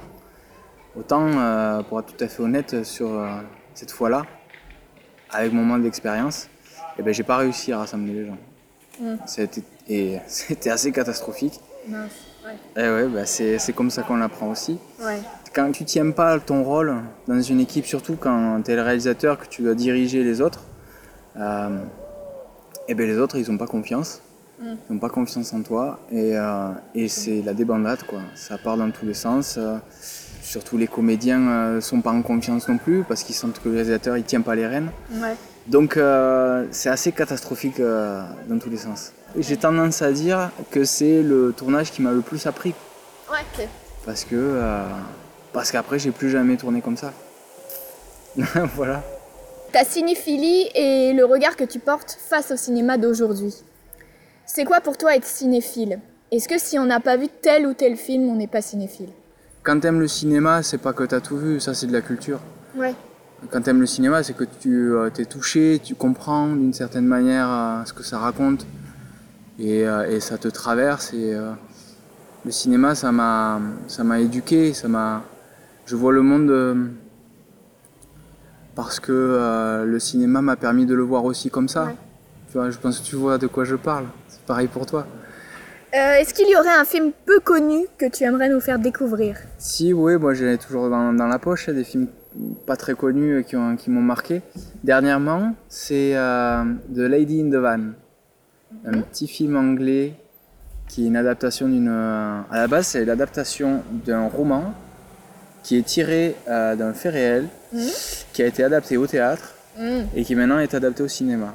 Autant, 0.95 1.25
pour 1.89 1.99
être 1.99 2.15
tout 2.15 2.23
à 2.23 2.27
fait 2.27 2.41
honnête, 2.43 2.83
sur 2.83 3.09
cette 3.73 3.91
fois-là, 3.91 4.23
avec 5.31 5.53
mon 5.53 5.63
manque 5.63 5.83
d'expérience, 5.83 6.49
eh 6.97 7.01
ben, 7.01 7.13
j'ai 7.13 7.23
pas 7.23 7.37
réussi 7.37 7.71
à 7.71 7.79
rassembler 7.79 8.13
les 8.13 8.25
gens. 8.27 8.37
Mm. 8.99 9.15
C'était, 9.25 9.61
et 9.89 10.19
c'était 10.27 10.69
assez 10.69 10.91
catastrophique. 10.91 11.59
Mince. 11.87 12.11
Et 12.77 12.81
ouais, 12.81 13.07
bah 13.07 13.25
c'est 13.25 13.57
c'est 13.57 13.73
comme 13.73 13.89
ça 13.89 14.03
qu'on 14.03 14.17
l'apprend 14.17 14.51
aussi. 14.51 14.77
Ouais. 15.01 15.19
Quand 15.53 15.71
tu 15.71 15.83
tiens 15.83 16.11
pas 16.11 16.39
ton 16.39 16.63
rôle 16.63 16.95
dans 17.27 17.41
une 17.41 17.59
équipe, 17.59 17.85
surtout 17.87 18.17
quand 18.17 18.61
tu 18.63 18.71
es 18.71 18.75
le 18.75 18.83
réalisateur, 18.83 19.39
que 19.39 19.47
tu 19.47 19.63
dois 19.63 19.73
diriger 19.73 20.23
les 20.23 20.41
autres, 20.41 20.61
euh, 21.37 21.79
et 22.87 22.93
ben 22.93 23.07
les 23.07 23.17
autres 23.17 23.37
ils 23.37 23.49
ont 23.49 23.57
pas 23.57 23.65
confiance. 23.67 24.21
Ils 24.61 24.77
n'ont 24.89 24.99
pas 24.99 25.09
confiance 25.09 25.51
en 25.53 25.63
toi 25.63 25.99
et, 26.11 26.37
euh, 26.37 26.69
et 26.93 27.09
c'est 27.09 27.41
la 27.41 27.53
débandade 27.53 28.03
quoi. 28.03 28.21
Ça 28.35 28.57
part 28.57 28.77
dans 28.77 28.89
tous 28.91 29.05
les 29.05 29.13
sens. 29.13 29.57
euh, 29.57 29.77
surtout 30.41 30.77
les 30.77 30.87
comédiens 30.87 31.73
ne 31.73 31.79
sont 31.81 31.99
pas 32.01 32.11
en 32.11 32.21
confiance 32.21 32.69
non 32.69 32.77
plus 32.77 33.03
parce 33.03 33.23
qu'ils 33.23 33.35
sentent 33.35 33.59
que 33.61 33.67
le 33.67 33.75
réalisateur 33.75 34.15
il 34.17 34.23
tient 34.23 34.41
pas 34.41 34.55
les 34.55 34.67
rênes. 34.67 34.91
Ouais. 35.11 35.35
Donc 35.67 35.97
euh, 35.97 36.65
c'est 36.71 36.89
assez 36.89 37.11
catastrophique 37.11 37.79
euh, 37.79 38.21
dans 38.47 38.59
tous 38.59 38.69
les 38.69 38.77
sens. 38.77 39.13
J'ai 39.37 39.57
tendance 39.57 40.01
à 40.01 40.11
dire 40.11 40.51
que 40.71 40.83
c'est 40.83 41.23
le 41.23 41.53
tournage 41.55 41.91
qui 41.91 42.01
m'a 42.01 42.11
le 42.11 42.21
plus 42.21 42.45
appris 42.45 42.73
Ouais, 43.31 43.39
ok. 43.57 43.67
parce 44.05 44.23
que 44.23 44.35
euh, 44.35 44.83
parce 45.53 45.71
qu'après 45.71 45.97
j'ai 45.97 46.11
plus 46.11 46.29
jamais 46.29 46.55
tourné 46.57 46.81
comme 46.81 46.97
ça. 46.97 47.11
voilà. 48.75 49.01
Ta 49.71 49.83
cinéphilie 49.83 50.69
et 50.75 51.13
le 51.13 51.25
regard 51.25 51.55
que 51.55 51.63
tu 51.63 51.79
portes 51.79 52.17
face 52.29 52.51
au 52.51 52.55
cinéma 52.57 52.97
d'aujourd'hui. 52.97 53.53
C'est 54.45 54.63
quoi 54.63 54.79
pour 54.81 54.97
toi 54.97 55.15
être 55.15 55.25
cinéphile? 55.25 55.99
Est-ce 56.31 56.47
que 56.47 56.59
si 56.59 56.77
on 56.77 56.85
n'a 56.85 56.99
pas 56.99 57.17
vu 57.17 57.27
tel 57.41 57.65
ou 57.65 57.73
tel 57.73 57.97
film, 57.97 58.29
on 58.29 58.35
n'est 58.35 58.47
pas 58.47 58.61
cinéphile? 58.61 59.09
Quand 59.63 59.79
t'aimes 59.79 59.99
le 59.99 60.07
cinéma, 60.07 60.61
c'est 60.63 60.77
pas 60.77 60.93
que 60.93 61.03
t'as 61.03 61.19
tout 61.21 61.37
vu, 61.37 61.59
ça 61.59 61.73
c'est 61.73 61.87
de 61.87 61.93
la 61.93 62.01
culture. 62.01 62.39
Ouais. 62.75 62.93
Quand 63.51 63.61
t'aimes 63.61 63.79
le 63.79 63.85
cinéma, 63.85 64.23
c'est 64.23 64.33
que 64.33 64.43
tu 64.43 64.93
euh, 64.93 65.09
t'es 65.09 65.25
touché, 65.25 65.79
tu 65.83 65.95
comprends 65.95 66.47
d'une 66.47 66.73
certaine 66.73 67.05
manière 67.05 67.47
euh, 67.49 67.85
ce 67.85 67.93
que 67.93 68.03
ça 68.03 68.17
raconte 68.19 68.65
et, 69.59 69.87
euh, 69.87 70.09
et 70.09 70.19
ça 70.19 70.37
te 70.37 70.47
traverse. 70.47 71.13
Et 71.13 71.33
le 72.45 72.51
cinéma, 72.51 72.95
ça 72.95 73.11
m'a, 73.11 73.59
ça 73.87 74.03
m'a 74.03 74.19
éduqué, 74.19 74.73
ça 74.73 74.87
m'a, 74.87 75.23
je 75.85 75.95
vois 75.95 76.13
le 76.13 76.21
monde 76.21 76.91
parce 78.75 78.99
que 78.99 79.83
le 79.85 79.99
cinéma 79.99 80.41
m'a 80.41 80.55
permis 80.55 80.85
de 80.85 80.93
le 80.93 81.03
voir 81.03 81.25
aussi 81.25 81.49
comme 81.49 81.67
ça. 81.69 81.85
Ouais. 81.85 81.95
Tu 82.51 82.57
vois, 82.57 82.69
je 82.69 82.77
pense 82.77 82.99
que 82.99 83.05
tu 83.05 83.15
vois 83.15 83.37
de 83.37 83.47
quoi 83.47 83.63
je 83.63 83.75
parle. 83.75 84.05
C'est 84.27 84.41
pareil 84.41 84.67
pour 84.67 84.85
toi. 84.85 85.07
Euh, 85.95 86.15
Est-ce 86.19 86.33
qu'il 86.33 86.49
y 86.49 86.55
aurait 86.57 86.75
un 86.77 86.83
film 86.83 87.11
peu 87.25 87.39
connu 87.39 87.85
que 87.97 88.05
tu 88.09 88.23
aimerais 88.25 88.49
nous 88.49 88.59
faire 88.59 88.79
découvrir? 88.79 89.37
Si, 89.57 89.93
oui, 89.93 90.17
moi 90.17 90.33
j'ai 90.33 90.57
toujours 90.57 90.89
dans, 90.89 91.13
dans 91.13 91.27
la 91.27 91.39
poche 91.39 91.69
des 91.69 91.85
films 91.85 92.07
pas 92.65 92.75
très 92.75 92.93
connus 92.95 93.43
qui 93.47 93.55
ont- 93.55 93.75
qui 93.75 93.89
m'ont 93.89 94.01
marqué. 94.01 94.41
Dernièrement, 94.83 95.53
c'est 95.69 96.15
euh, 96.15 96.63
The 96.93 96.99
Lady 96.99 97.41
in 97.41 97.49
the 97.49 97.55
Van, 97.55 97.79
un 98.85 99.01
petit 99.01 99.27
film 99.27 99.55
anglais 99.55 100.13
qui 100.87 101.03
est 101.03 101.07
une 101.07 101.17
adaptation 101.17 101.67
d'une. 101.67 101.87
euh, 101.89 102.39
à 102.51 102.57
la 102.57 102.67
base, 102.67 102.87
c'est 102.87 103.05
l'adaptation 103.05 103.81
d'un 104.05 104.27
roman 104.27 104.73
qui 105.63 105.77
est 105.77 105.83
tiré 105.85 106.35
euh, 106.47 106.75
d'un 106.75 106.93
fait 106.93 107.09
réel, 107.09 107.47
qui 108.33 108.43
a 108.43 108.45
été 108.45 108.63
adapté 108.63 108.97
au 108.97 109.07
théâtre 109.07 109.53
et 110.15 110.23
qui 110.23 110.35
maintenant 110.35 110.59
est 110.59 110.73
adapté 110.73 111.03
au 111.03 111.07
cinéma. 111.07 111.53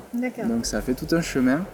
Donc 0.48 0.66
ça 0.66 0.80
fait 0.82 0.94
tout 0.94 1.06
un 1.14 1.20
chemin 1.22 1.64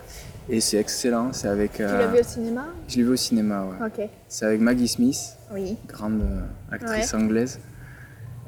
et 0.48 0.60
c'est 0.60 0.76
excellent. 0.76 1.32
C'est 1.32 1.48
avec. 1.48 1.72
Tu 1.74 1.82
l'as 1.82 2.06
vu 2.08 2.20
au 2.20 2.22
cinéma? 2.22 2.64
Je 2.88 2.96
l'ai 2.98 3.02
vu 3.04 3.10
au 3.10 3.16
cinéma, 3.16 3.64
ouais. 3.64 4.10
C'est 4.28 4.44
avec 4.44 4.60
Maggie 4.60 4.86
Smith 4.88 5.18
Oui. 5.52 5.76
grande 5.88 6.22
actrice 6.70 7.14
anglaise. 7.14 7.58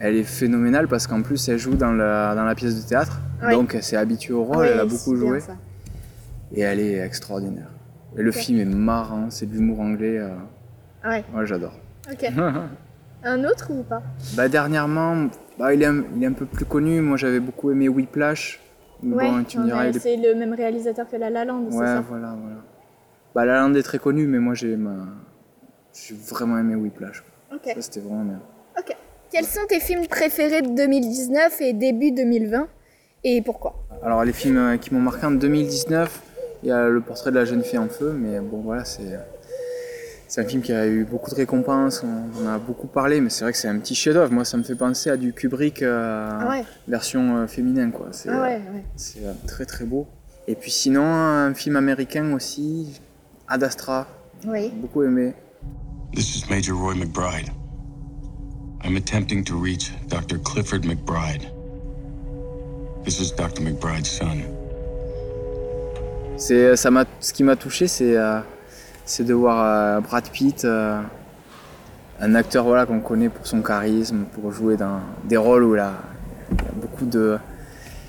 Elle 0.01 0.17
est 0.17 0.23
phénoménale 0.25 0.87
parce 0.89 1.07
qu'en 1.07 1.23
plus 1.23 1.49
elle 1.49 1.59
joue 1.59 1.75
dans 1.75 1.93
la, 1.93 2.35
dans 2.35 2.45
la 2.45 2.55
pièce 2.55 2.81
de 2.83 2.89
théâtre, 2.89 3.21
Ouais. 3.43 3.53
donc 3.53 3.75
elle 3.75 3.83
s'est 3.83 3.97
habituée 3.97 4.33
au 4.35 4.45
rôle, 4.45 4.59
Oui, 4.59 4.69
elle 4.73 4.79
a 4.81 4.83
c'est 4.83 4.89
beaucoup 4.89 5.17
joué 5.17 5.41
ça. 5.41 5.57
et 6.53 6.61
elle 6.61 6.81
est 6.81 6.99
extraordinaire. 6.99 7.69
Et 8.17 8.23
le 8.23 8.33
film 8.33 8.59
est 8.61 8.65
marrant, 8.65 9.31
c'est 9.31 9.47
de 9.47 9.53
l'humour 9.55 9.81
anglais, 9.81 10.19
euh, 10.19 10.35
Ouais. 11.05 11.25
moi 11.33 11.45
j'adore. 11.45 11.75
Ok. 12.11 12.25
un 13.25 13.45
autre 13.45 13.71
ou 13.71 13.83
pas? 13.83 14.03
Bah, 14.35 14.49
dernièrement, 14.49 15.29
bah, 15.59 15.75
il, 15.75 15.83
est 15.83 15.87
un, 15.87 16.03
il 16.17 16.23
est 16.23 16.27
un 16.27 16.33
peu 16.33 16.47
plus 16.47 16.65
connu, 16.65 17.01
moi 17.01 17.17
j'avais 17.17 17.41
beaucoup 17.41 17.71
aimé 17.71 17.89
Whiplash. 17.89 18.61
Bon, 19.03 19.45
tu 19.45 19.59
me 19.59 19.65
diras, 19.65 19.87
est- 19.87 19.99
C'est 19.99 20.17
le 20.17 20.35
même 20.35 20.53
réalisateur 20.55 21.09
que 21.09 21.17
La 21.17 21.31
La 21.31 21.45
Land, 21.45 21.67
c'est 21.71 21.77
Ouais, 21.77 21.87
ça? 21.87 22.01
voilà, 22.09 22.35
voilà. 22.41 22.57
Bah, 23.35 23.45
La 23.45 23.61
Land 23.61 23.75
est 23.75 23.83
très 23.83 23.99
connu, 23.99 24.27
mais 24.27 24.39
moi 24.39 24.55
j'ai 24.55 24.77
ma... 24.77 24.95
j'ai 25.93 26.15
vraiment 26.15 26.59
aimé 26.59 26.75
Whiplash. 26.77 27.23
Ok. 27.53 27.63
Ça 27.75 27.83
c'était 27.83 28.01
vraiment 28.01 28.25
bien. 28.25 28.41
Ok. 28.79 28.97
Quels 29.31 29.45
sont 29.45 29.67
tes 29.69 29.81
films 29.81 30.07
préférés 30.07 30.63
de 30.63 30.75
2019 30.75 31.61
et 31.61 31.73
début 31.73 32.13
2020 32.13 32.67
et 33.25 33.43
pourquoi? 33.43 33.75
Alors 34.03 34.25
les 34.25 34.33
films 34.33 34.57
euh, 34.57 34.77
qui 34.77 34.95
m'ont 34.95 35.01
marqué 35.01 35.27
en 35.27 35.33
2019, 35.33 36.23
il 36.63 36.69
y 36.69 36.73
a 36.73 36.89
le 36.89 37.01
portrait 37.01 37.31
de 37.31 37.37
la 37.37 37.45
jeune 37.45 37.63
fille 37.63 37.79
en 37.79 37.89
feu, 37.89 38.13
mais 38.17 38.41
bon 38.41 38.59
voilà, 38.61 38.85
c'est 38.85 39.19
c'est 40.29 40.43
un 40.43 40.45
film 40.45 40.61
qui 40.61 40.75
a 40.75 40.87
eu 40.87 41.05
beaucoup 41.05 41.31
de 41.31 41.37
récompenses, 41.37 42.05
on, 42.05 42.45
en 42.47 42.49
a 42.55 42.59
beaucoup 42.59 42.87
parlé, 42.87 43.19
mais 43.23 43.31
c'est 43.31 43.45
vrai 43.45 43.53
que 43.53 43.59
c'est 43.59 43.67
un 43.69 43.79
petit 43.79 43.95
chef-d'œuvre. 43.95 44.31
Moi, 44.31 44.45
ça 44.45 44.59
me 44.59 44.63
fait 44.63 44.75
penser 44.75 45.09
à 45.09 45.17
du 45.17 45.33
Kubrick 45.33 45.81
euh, 45.83 46.29
Ah 46.31 46.49
ouais. 46.51 46.65
version 46.87 47.39
euh, 47.39 47.47
féminin, 47.47 47.91
quoi. 47.91 48.09
C'est 48.13 48.29
Ah 48.29 48.43
ouais, 48.43 48.57
ouais. 48.57 48.85
c'est, 48.97 49.25
euh, 49.25 49.33
très 49.47 49.65
très 49.65 49.87
beau. 49.87 50.07
Et 50.47 50.55
puis 50.55 50.71
sinon, 50.71 51.03
un 51.03 51.55
film 51.55 51.77
américain 51.77 52.35
aussi, 52.35 53.01
Ad 53.49 53.65
Astra, 53.65 54.07
Oui. 54.47 54.71
beaucoup 54.77 55.03
aimé. 55.03 55.33
This 56.15 56.37
is 56.37 56.45
Major 56.51 56.77
Roy 56.77 56.95
McBride. 56.95 57.49
I'm 58.85 58.97
attempting 58.97 59.45
to 59.45 59.55
reach 59.57 59.91
Dr. 60.09 60.39
Clifford 60.39 60.83
McBride. 60.85 61.43
This 63.05 63.21
is 63.21 63.33
Dr. 63.33 63.63
McBride's 63.63 64.09
son. 64.11 64.43
C'est, 66.37 66.77
ça 66.77 66.91
m'a, 66.91 67.05
ce 67.21 67.33
qui 67.33 67.43
m'a 67.43 67.57
touché, 67.57 67.89
c'est, 67.89 68.17
euh, 68.17 68.39
c'est 69.05 69.25
de 69.25 69.35
voir 69.35 69.65
euh, 69.65 70.01
Brad 70.01 70.29
Pitt, 70.31 70.65
euh, 70.65 71.01
un 72.21 72.35
acteur 72.37 72.65
voilà, 72.65 72.87
qu'on 72.87 73.01
connaît 73.01 73.29
pour 73.29 73.47
son 73.47 73.61
charisme, 73.61 74.25
pour 74.33 74.53
jouer 74.53 74.77
dans 74.77 75.01
des 75.25 75.37
rôles 75.37 75.65
où 75.65 75.75
il 75.75 75.81
a, 75.81 75.95
il 76.53 76.65
y 76.65 76.69
a 76.69 76.73
beaucoup 76.81 77.07
de... 77.07 77.39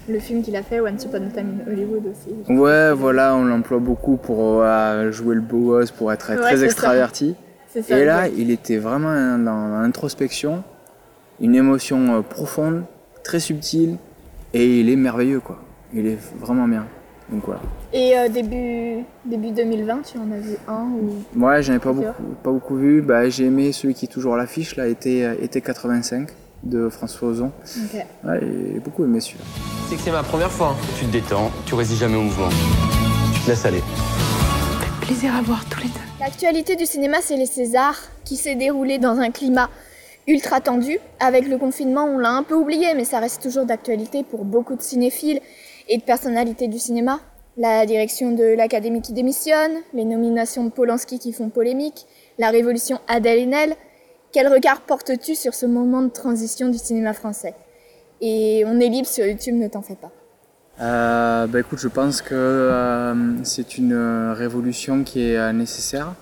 Le 0.08 0.19
film 0.19 0.43
qu'il 0.43 0.55
a 0.55 0.63
fait, 0.63 0.79
Once 0.79 1.03
Upon 1.05 1.27
a 1.27 1.29
Time 1.32 1.60
in 1.67 1.71
Hollywood 1.71 2.03
aussi. 2.05 2.36
Ouais, 2.51 2.93
voilà, 2.93 3.36
on 3.36 3.45
l'emploie 3.45 3.79
beaucoup 3.79 4.17
pour 4.17 4.62
euh, 4.62 5.12
jouer 5.12 5.36
le 5.36 5.41
beau 5.41 5.67
gosse, 5.71 5.89
pour 5.91 6.12
être 6.13 6.29
Ouais, 6.29 6.38
très 6.38 6.63
extraverti. 6.63 7.36
Ça. 7.69 7.99
Et 7.99 8.05
là, 8.05 8.25
exact. 8.25 8.39
il 8.39 8.51
était 8.51 8.77
vraiment 8.77 9.38
dans 9.38 9.82
l'introspection, 9.82 10.63
une 11.39 11.55
émotion 11.55 12.17
euh, 12.17 12.21
profonde, 12.21 12.84
très 13.23 13.39
subtile, 13.39 13.97
et 14.53 14.79
il 14.79 14.89
est 14.89 14.95
merveilleux, 14.95 15.39
quoi. 15.39 15.60
Il 15.93 16.08
est 16.08 16.17
vraiment 16.39 16.67
bien. 16.67 16.86
Donc 17.32 17.43
voilà. 17.45 17.62
Et 17.93 18.17
euh, 18.17 18.27
début, 18.27 19.03
début 19.25 19.51
2020, 19.51 20.01
tu 20.01 20.17
en 20.17 20.32
as 20.32 20.39
vu 20.39 20.55
un 20.67 20.84
ou... 20.84 21.39
Ouais, 21.39 21.62
j'en 21.62 21.73
ai 21.73 21.79
pas 21.79 21.93
beaucoup, 21.93 22.23
pas 22.43 22.51
beaucoup 22.51 22.75
vu. 22.75 23.01
Bah, 23.01 23.29
j'ai 23.29 23.45
aimé 23.45 23.71
celui 23.71 23.93
qui 23.93 24.05
est 24.05 24.10
toujours 24.10 24.34
à 24.34 24.38
l'affiche, 24.38 24.75
là, 24.75 24.88
été, 24.88 25.25
euh, 25.25 25.36
été 25.41 25.62
85, 25.62 26.29
de 26.63 26.89
François 26.89 27.29
Ozon. 27.29 27.51
Ouais, 28.23 28.39
j'ai 28.41 28.79
beaucoup 28.79 29.03
aimé 29.03 29.19
celui-là. 29.19 29.45
C'est 29.88 29.95
que 29.95 30.01
c'est 30.01 30.12
ma 30.12 30.23
première 30.23 30.51
fois. 30.51 30.75
Tu 30.97 31.05
te 31.05 31.12
détends, 31.12 31.51
tu 31.65 31.75
résistes 31.75 31.99
jamais 31.99 32.17
au 32.17 32.23
mouvement. 32.23 32.49
Tu 33.34 33.41
te 33.41 33.49
laisses 33.49 33.65
aller. 33.65 33.84
Plaisir 35.01 35.36
à 35.36 35.41
voir 35.41 35.63
tous 35.69 35.82
les 35.82 35.89
deux. 35.89 36.08
L'actualité 36.19 36.75
du 36.75 36.86
cinéma, 36.86 37.19
c'est 37.21 37.38
les 37.38 37.45
Césars, 37.45 38.01
qui 38.25 38.36
s'est 38.36 38.55
déroulé 38.55 38.97
dans 38.97 39.19
un 39.19 39.32
climat 39.32 39.69
ultra 40.27 40.60
tendu. 40.60 40.99
Avec 41.21 41.47
le 41.47 41.58
confinement, 41.58 42.03
on 42.03 42.17
l'a 42.17 42.32
un 42.32 42.43
peu 42.43 42.55
oublié, 42.55 42.93
mais 42.93 43.05
ça 43.05 43.19
reste 43.19 43.41
toujours 43.41 43.63
d'actualité 43.63 44.23
pour 44.23 44.43
beaucoup 44.43 44.75
de 44.75 44.82
cinéphiles 44.82 45.39
et 45.88 45.97
de 45.97 46.03
personnalités 46.03 46.67
du 46.67 46.77
cinéma. 46.77 47.21
La 47.55 47.86
direction 47.86 48.32
de 48.32 48.43
l'Académie 48.43 49.01
qui 49.01 49.13
démissionne, 49.13 49.77
les 49.93 50.03
nominations 50.03 50.65
de 50.65 50.69
Polanski 50.71 51.19
qui 51.19 51.32
font 51.32 51.47
polémique, 51.47 52.05
la 52.38 52.49
révolution 52.49 52.99
Adèle 53.08 53.39
Haenel. 53.39 53.75
Quel 54.34 54.49
regard 54.49 54.82
portes-tu 54.82 55.36
sur 55.36 55.53
ce 55.53 55.65
moment 55.65 56.01
de 56.01 56.10
transition 56.10 56.67
du 56.67 56.77
cinéma 56.77 57.13
français? 57.13 57.53
Et 58.19 58.63
on 58.67 58.77
est 58.82 58.89
libre 58.89 59.08
sur 59.08 59.25
YouTube, 59.25 59.55
ne 59.55 59.69
t'en 59.69 59.82
fais 59.82 59.95
pas. 59.95 60.12
Euh, 60.81 61.45
bah 61.47 61.59
écoute, 61.59 61.79
je 61.79 61.89
pense 61.89 62.21
que 62.21 62.33
euh, 62.33 63.43
c'est 63.43 63.77
une 63.77 63.91
euh, 63.91 64.33
révolution 64.33 65.03
qui 65.03 65.21
est 65.21 65.37
euh, 65.37 65.51
nécessaire. 65.51 66.13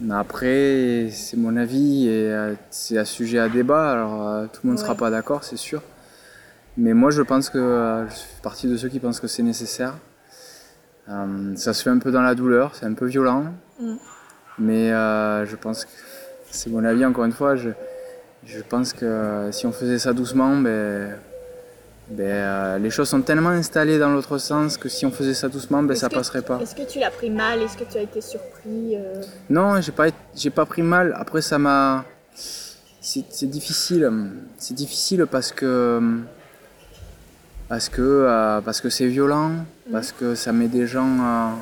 Mais 0.00 0.14
après, 0.14 1.10
c'est 1.12 1.36
mon 1.36 1.58
avis 1.58 2.08
et 2.08 2.32
c'est 2.70 2.96
un 2.96 3.04
sujet 3.04 3.38
à 3.38 3.50
débat. 3.50 3.90
Alors 3.90 4.48
tout 4.48 4.60
le 4.64 4.70
monde 4.70 4.78
ne 4.78 4.82
sera 4.82 4.94
pas 4.94 5.10
d'accord, 5.10 5.44
c'est 5.44 5.58
sûr. 5.58 5.82
Mais 6.78 6.94
moi, 6.94 7.10
je 7.10 7.20
pense 7.20 7.50
que 7.50 8.06
je 8.08 8.14
fais 8.14 8.42
partie 8.42 8.66
de 8.66 8.78
ceux 8.78 8.88
qui 8.88 8.98
pensent 8.98 9.20
que 9.20 9.26
c'est 9.26 9.42
nécessaire. 9.42 9.92
Ça 11.06 11.74
se 11.74 11.82
fait 11.82 11.90
un 11.90 11.98
peu 11.98 12.10
dans 12.10 12.22
la 12.22 12.34
douleur, 12.34 12.74
c'est 12.76 12.86
un 12.86 12.94
peu 12.94 13.04
violent. 13.04 13.44
Mm. 13.78 13.96
Mais 14.58 14.88
je 14.88 15.56
pense 15.56 15.84
que 15.84 15.90
c'est 16.50 16.70
mon 16.70 16.82
avis, 16.82 17.04
encore 17.04 17.26
une 17.26 17.32
fois. 17.32 17.54
Je, 17.56 17.68
je 18.46 18.62
pense 18.62 18.94
que 18.94 19.50
si 19.52 19.66
on 19.66 19.72
faisait 19.72 19.98
ça 19.98 20.14
doucement, 20.14 20.56
ben, 20.56 21.14
ben, 22.10 22.24
euh, 22.26 22.78
les 22.78 22.90
choses 22.90 23.08
sont 23.08 23.22
tellement 23.22 23.50
installées 23.50 23.98
dans 23.98 24.10
l'autre 24.10 24.38
sens 24.38 24.76
que 24.76 24.88
si 24.88 25.06
on 25.06 25.10
faisait 25.12 25.34
ça 25.34 25.48
doucement, 25.48 25.82
ben, 25.82 25.96
ça 25.96 26.08
que- 26.08 26.14
passerait 26.16 26.42
pas. 26.42 26.58
Est-ce 26.60 26.74
que 26.74 26.82
tu 26.82 26.98
l'as 26.98 27.10
pris 27.10 27.30
mal? 27.30 27.60
Est-ce 27.62 27.76
que 27.76 27.84
tu 27.84 27.98
as 27.98 28.02
été 28.02 28.20
surpris 28.20 28.96
euh? 28.96 29.22
Non, 29.48 29.80
j'ai 29.80 29.92
pas, 29.92 30.06
j'ai 30.34 30.50
pas 30.50 30.66
pris 30.66 30.82
mal. 30.82 31.14
Après, 31.16 31.40
ça 31.42 31.58
m'a. 31.58 32.04
C'est 33.02 33.46
difficile. 33.46 34.10
C'est 34.58 34.74
difficile 34.74 35.26
parce 35.30 35.52
que. 35.52 36.00
Parce 37.68 37.88
que 37.88 38.02
euh, 38.02 38.60
parce 38.60 38.80
que 38.80 38.90
c'est 38.90 39.06
violent, 39.06 39.52
parce 39.92 40.10
que 40.10 40.34
ça 40.34 40.50
met 40.52 40.66
des 40.66 40.88
gens 40.88 41.06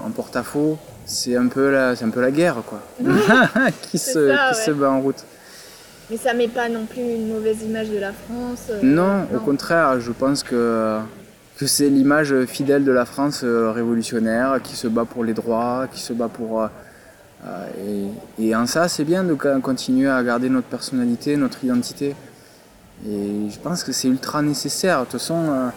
en 0.07 0.11
porte-à-faux. 0.11 0.79
c'est 1.05 1.37
un 1.37 1.49
peu 1.49 1.71
la, 1.71 1.95
c'est 1.97 2.07
un 2.07 2.11
peu 2.11 2.23
la 2.23 2.31
guerre 2.31 2.63
quoi, 2.67 2.81
qui 3.83 3.99
se, 3.99 4.13
ça, 4.29 4.53
qui 4.53 4.59
ouais. 4.59 4.65
se 4.67 4.71
bat 4.71 4.91
en 4.91 5.01
route. 5.03 5.23
Mais 6.11 6.17
ça 6.17 6.33
met 6.35 6.49
pas 6.49 6.69
non 6.69 6.87
plus 6.87 7.03
une 7.03 7.29
mauvaise 7.29 7.63
image 7.63 7.91
de 7.91 7.99
la 7.99 8.13
France. 8.13 8.69
euh, 8.71 8.81
Non, 8.83 9.27
au 9.35 9.41
contraire, 9.41 10.01
je 10.01 10.11
pense 10.13 10.43
que, 10.43 10.99
que 11.59 11.67
c'est 11.67 11.89
l'image 11.91 12.35
fidèle 12.47 12.85
de 12.85 12.93
la 12.93 13.05
France 13.05 13.43
euh, 13.45 13.71
révolutionnaire 13.73 14.61
qui 14.63 14.75
se 14.75 14.89
bat 14.89 15.05
pour 15.05 15.23
les 15.25 15.35
droits, 15.35 15.87
qui 15.93 16.01
se 16.01 16.13
bat 16.15 16.29
pour. 16.29 16.63
euh, 16.63 16.69
et, 18.39 18.47
et 18.49 18.57
en 18.57 18.67
ça, 18.67 18.89
c'est 18.89 19.05
bien 19.05 19.23
de 19.23 19.35
continuer 19.35 20.09
à 20.09 20.23
garder 20.23 20.49
notre 20.49 20.69
personnalité, 20.69 21.37
notre 21.37 21.63
identité. 21.63 22.17
Et 23.07 23.49
je 23.51 23.59
pense 23.59 23.85
que 23.85 23.93
c'est 23.93 24.09
ultra 24.09 24.41
nécessaire. 24.43 25.01
De 25.01 25.05
toute 25.05 25.13
façon, 25.21 25.71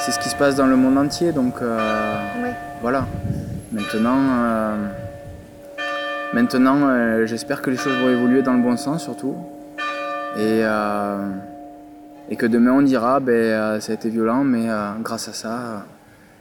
c'est 0.00 0.10
ce 0.12 0.18
qui 0.18 0.28
se 0.28 0.34
passe 0.34 0.56
dans 0.56 0.66
le 0.66 0.76
monde 0.76 0.98
entier. 0.98 1.30
Donc 1.32 1.60
Ouais. 1.60 2.54
voilà. 2.82 3.06
Maintenant, 3.70 4.18
maintenant 6.32 6.88
euh, 6.88 7.26
j'espère 7.26 7.62
que 7.62 7.70
les 7.70 7.76
choses 7.76 7.96
vont 7.96 8.08
évoluer 8.10 8.42
dans 8.42 8.54
le 8.54 8.62
bon 8.62 8.76
sens 8.76 9.04
surtout. 9.04 9.36
Et, 10.36 10.60
euh, 10.64 11.30
et 12.28 12.36
que 12.36 12.46
demain 12.46 12.72
on 12.72 12.82
dira, 12.82 13.20
ben, 13.20 13.32
euh, 13.32 13.80
ça 13.80 13.92
a 13.92 13.94
été 13.94 14.08
violent, 14.10 14.44
mais 14.44 14.68
euh, 14.68 14.92
grâce 15.02 15.28
à 15.28 15.32
ça, 15.32 15.86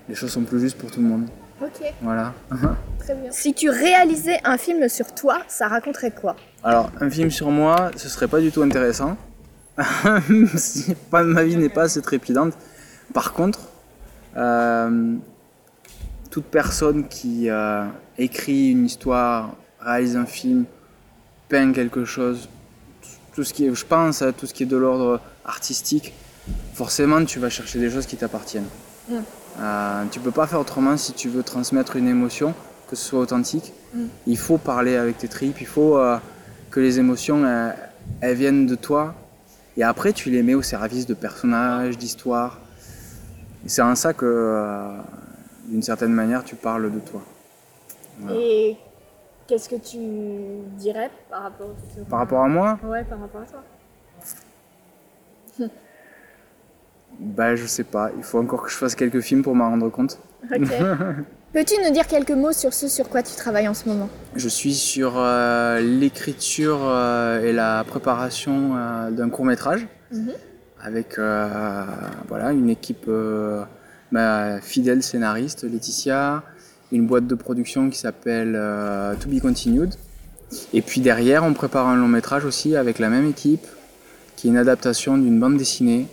les 0.09 0.15
choses 0.15 0.31
sont 0.31 0.41
plus 0.43 0.59
justes 0.59 0.77
pour 0.77 0.89
tout 0.91 1.01
le 1.01 1.07
monde. 1.07 1.27
Ok, 1.61 1.93
Voilà. 2.01 2.33
très 2.99 3.15
bien. 3.15 3.31
Si 3.31 3.53
tu 3.53 3.69
réalisais 3.69 4.39
un 4.43 4.57
film 4.57 4.89
sur 4.89 5.13
toi, 5.13 5.39
ça 5.47 5.67
raconterait 5.67 6.11
quoi? 6.11 6.35
Alors, 6.63 6.91
un 6.99 7.09
film 7.09 7.29
sur 7.29 7.51
moi, 7.51 7.91
ce 7.95 8.09
serait 8.09 8.27
pas 8.27 8.39
du 8.39 8.51
tout 8.51 8.61
intéressant. 8.63 9.15
Si 10.55 10.93
pas, 11.11 11.23
ma 11.23 11.43
vie 11.43 11.55
n'est 11.55 11.69
pas 11.69 11.83
assez 11.83 12.01
trépidante. 12.01 12.53
Par 13.13 13.33
contre, 13.33 13.59
euh, 14.35 15.15
toute 16.31 16.45
personne 16.45 17.07
qui 17.07 17.49
euh, 17.49 17.85
écrit 18.17 18.71
une 18.71 18.85
histoire, 18.85 19.55
réalise 19.79 20.17
un 20.17 20.25
film, 20.25 20.65
peint 21.49 21.71
quelque 21.71 22.05
chose, 22.05 22.49
tout 23.33 23.43
ce 23.43 23.53
qui 23.53 23.65
est, 23.65 23.73
je 23.73 23.85
pense 23.85 24.21
à 24.21 24.31
tout 24.31 24.45
ce 24.45 24.53
qui 24.53 24.63
est 24.63 24.67
de 24.67 24.77
l'ordre 24.77 25.19
artistique, 25.45 26.13
forcément 26.73 27.23
tu 27.25 27.39
vas 27.39 27.49
chercher 27.49 27.79
des 27.79 27.89
choses 27.89 28.05
qui 28.05 28.17
t'appartiennent. 28.17 28.69
Mm. 29.09 29.15
Euh, 29.59 30.03
tu 30.11 30.19
peux 30.19 30.31
pas 30.31 30.47
faire 30.47 30.59
autrement 30.59 30.97
si 30.97 31.13
tu 31.13 31.29
veux 31.29 31.43
transmettre 31.43 31.95
une 31.95 32.07
émotion, 32.07 32.53
que 32.89 32.95
ce 32.95 33.05
soit 33.05 33.19
authentique. 33.19 33.73
Mm. 33.93 34.05
Il 34.27 34.37
faut 34.37 34.57
parler 34.57 34.95
avec 34.95 35.17
tes 35.17 35.27
tripes, 35.27 35.61
il 35.61 35.67
faut 35.67 35.97
euh, 35.97 36.17
que 36.71 36.79
les 36.79 36.99
émotions 36.99 37.43
euh, 37.43 37.71
elles 38.21 38.35
viennent 38.35 38.65
de 38.65 38.75
toi 38.75 39.15
et 39.77 39.83
après 39.83 40.13
tu 40.13 40.29
les 40.29 40.43
mets 40.43 40.53
au 40.53 40.61
service 40.61 41.05
de 41.05 41.13
personnages, 41.13 41.97
d'histoires. 41.97 42.59
C'est 43.65 43.81
en 43.81 43.95
ça 43.95 44.13
que, 44.13 44.25
euh, 44.25 44.97
d'une 45.67 45.81
certaine 45.81 46.11
manière, 46.11 46.43
tu 46.43 46.55
parles 46.55 46.91
de 46.91 46.99
toi. 46.99 47.21
Voilà. 48.19 48.39
Et 48.39 48.77
qu'est-ce 49.47 49.69
que 49.69 49.75
tu 49.75 49.97
dirais 50.77 51.09
par 51.29 51.43
rapport 51.43 51.69
Par 52.09 52.19
rapport 52.19 52.43
à 52.43 52.47
moi, 52.47 52.79
Ouais, 52.85 53.03
par 53.03 53.19
rapport 53.19 53.41
à 53.41 53.45
toi. 53.45 53.63
bah 57.19 57.55
je 57.55 57.65
sais 57.65 57.83
pas, 57.83 58.11
il 58.17 58.23
faut 58.23 58.39
encore 58.39 58.63
que 58.63 58.69
je 58.71 58.75
fasse 58.75 58.95
quelques 58.95 59.21
films 59.21 59.43
pour 59.43 59.55
m'en 59.55 59.69
rendre 59.69 59.89
compte. 59.89 60.19
Ok. 60.53 60.67
Peux-tu 61.53 61.75
nous 61.85 61.91
dire 61.91 62.07
quelques 62.07 62.31
mots 62.31 62.51
sur 62.51 62.73
ce 62.73 62.87
sur 62.87 63.07
quoi 63.09 63.21
tu 63.21 63.35
travailles 63.35 63.67
en 63.67 63.75
ce 63.75 63.87
moment? 63.87 64.09
Je 64.35 64.49
suis 64.49 64.73
sur 64.73 65.13
euh, 65.19 65.79
l'écriture 65.79 66.79
euh, 66.81 67.43
et 67.43 67.53
la 67.53 67.83
préparation 67.83 68.75
euh, 68.75 69.11
d'un 69.11 69.29
court 69.29 69.45
métrage 69.45 69.87
Mhm. 70.11 70.31
avec 70.81 71.17
voilà, 72.27 72.51
une 72.51 72.69
équipe 72.69 73.09
ma 74.11 74.61
fidèle 74.61 75.01
scénariste, 75.01 75.63
Laetitia, 75.63 76.43
une 76.93 77.07
boîte 77.07 77.27
de 77.27 77.35
production 77.35 77.89
qui 77.89 77.97
s'appelle 77.97 78.53
euh, 78.55 79.15
To 79.15 79.27
Be 79.27 79.39
Continued. 79.41 79.93
Et 80.73 80.81
puis 80.81 81.01
derrière, 81.01 81.43
on 81.43 81.53
prépare 81.53 81.87
un 81.87 81.95
long 81.95 82.07
métrage 82.07 82.45
aussi 82.45 82.75
avec 82.75 82.99
la 82.99 83.09
même 83.09 83.27
équipe, 83.27 83.65
qui 84.35 84.47
est 84.47 84.51
une 84.51 84.57
adaptation 84.57 85.17
d'une 85.17 85.39
bande 85.39 85.57
dessinée. 85.57 86.05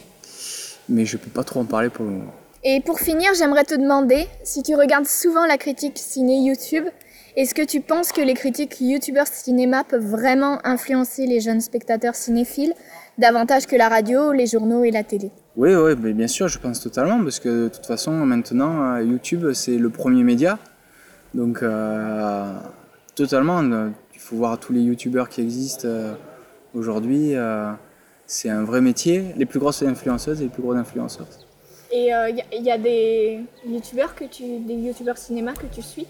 Mais 0.88 1.04
je 1.04 1.18
peux 1.18 1.30
pas 1.30 1.44
trop 1.44 1.60
en 1.60 1.64
parler 1.66 1.90
pour 1.90 2.06
le 2.06 2.12
moment. 2.12 2.34
Et 2.64 2.80
pour 2.80 2.98
finir, 2.98 3.30
j'aimerais 3.38 3.64
te 3.64 3.74
demander 3.74 4.26
si 4.42 4.62
tu 4.62 4.74
regardes 4.74 5.06
souvent 5.06 5.46
la 5.46 5.58
critique 5.58 5.98
ciné 5.98 6.40
YouTube. 6.44 6.84
Est-ce 7.36 7.54
que 7.54 7.64
tu 7.64 7.80
penses 7.80 8.10
que 8.10 8.20
les 8.20 8.34
critiques 8.34 8.80
youtubeurs 8.80 9.26
cinéma 9.26 9.84
peuvent 9.84 10.04
vraiment 10.04 10.58
influencer 10.64 11.26
les 11.26 11.40
jeunes 11.40 11.60
spectateurs 11.60 12.14
cinéphiles 12.14 12.72
davantage 13.18 13.66
que 13.66 13.76
la 13.76 13.88
radio, 13.88 14.32
les 14.32 14.46
journaux 14.46 14.82
et 14.82 14.90
la 14.90 15.04
télé? 15.04 15.30
Oui, 15.56 15.74
oui, 15.74 15.92
mais 16.00 16.12
bien 16.12 16.26
sûr, 16.26 16.48
je 16.48 16.58
pense 16.58 16.80
totalement, 16.80 17.22
parce 17.22 17.38
que 17.38 17.64
de 17.64 17.68
toute 17.68 17.86
façon, 17.86 18.12
maintenant, 18.12 18.94
euh, 18.94 19.02
YouTube, 19.02 19.52
c'est 19.52 19.76
le 19.76 19.90
premier 19.90 20.22
média. 20.22 20.58
Donc, 21.34 21.62
euh, 21.62 22.52
totalement, 23.14 23.62
euh, 23.62 23.88
il 24.14 24.20
faut 24.20 24.36
voir 24.36 24.58
tous 24.58 24.72
les 24.72 24.80
YouTubeurs 24.80 25.28
qui 25.28 25.40
existent 25.40 25.88
euh, 25.88 26.14
aujourd'hui. 26.74 27.34
euh, 27.36 27.72
c'est 28.26 28.48
un 28.48 28.62
vrai 28.64 28.80
métier. 28.80 29.32
Les 29.36 29.46
plus 29.46 29.58
grosses 29.58 29.82
influenceuses 29.82 30.40
et 30.40 30.44
les 30.44 30.50
plus 30.50 30.62
gros 30.62 30.74
influenceurs. 30.74 31.26
Et 31.92 32.10
il 32.52 32.64
y, 32.64 32.70
a 32.70 32.78
des 32.78 33.40
youtubeurs 33.66 34.14
que 34.14 34.22
tu, 34.22 34.60
des 34.60 34.74
youtubeurs 34.74 35.18
cinéma 35.18 35.54
que 35.54 35.66
tu 35.66 35.82
suis? 35.82 36.06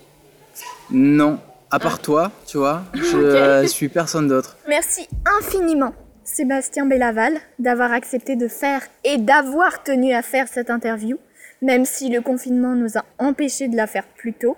Non, 0.90 1.38
à 1.70 1.78
part 1.78 2.00
toi, 2.00 2.32
tu 2.46 2.58
vois, 2.58 2.82
je 2.94 3.16
euh, 3.16 3.66
suis 3.66 3.88
personne 3.88 4.28
d'autre. 4.28 4.56
Merci 4.68 5.08
infiniment, 5.38 5.94
Sébastien 6.24 6.84
Bellaval, 6.86 7.38
d'avoir 7.58 7.92
accepté 7.92 8.36
de 8.36 8.48
faire 8.48 8.82
et 9.04 9.18
d'avoir 9.18 9.82
tenu 9.82 10.12
à 10.12 10.22
faire 10.22 10.48
cette 10.48 10.68
interview, 10.68 11.16
même 11.62 11.84
si 11.84 12.10
le 12.10 12.20
confinement 12.20 12.74
nous 12.74 12.98
a 12.98 13.04
empêchés 13.18 13.68
de 13.68 13.76
la 13.76 13.86
faire 13.86 14.06
plus 14.16 14.32
tôt. 14.32 14.56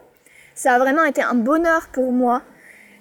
Ça 0.54 0.74
a 0.74 0.78
vraiment 0.78 1.04
été 1.04 1.22
un 1.22 1.34
bonheur 1.34 1.88
pour 1.92 2.12
moi 2.12 2.42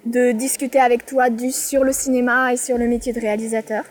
de 0.06 0.32
discuter 0.32 0.80
avec 0.80 1.06
toi 1.06 1.26
sur 1.52 1.84
le 1.84 1.92
cinéma 1.94 2.54
et 2.54 2.58
sur 2.58 2.78
le 2.78 2.88
métier 2.88 3.14
de 3.14 3.20
réalisateur. 3.20 3.84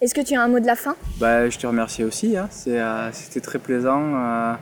Est-ce 0.00 0.14
que 0.14 0.20
tu 0.20 0.34
as 0.34 0.42
un 0.42 0.48
mot 0.48 0.60
de 0.60 0.66
la 0.66 0.76
fin? 0.76 0.94
Bah, 1.18 1.48
je 1.50 1.58
te 1.58 1.66
remercie 1.66 2.04
aussi, 2.04 2.36
hein. 2.36 2.48
Euh, 2.68 3.10
c'était 3.12 3.40
très 3.40 3.58
plaisant. 3.58 4.00
euh, 4.14 4.54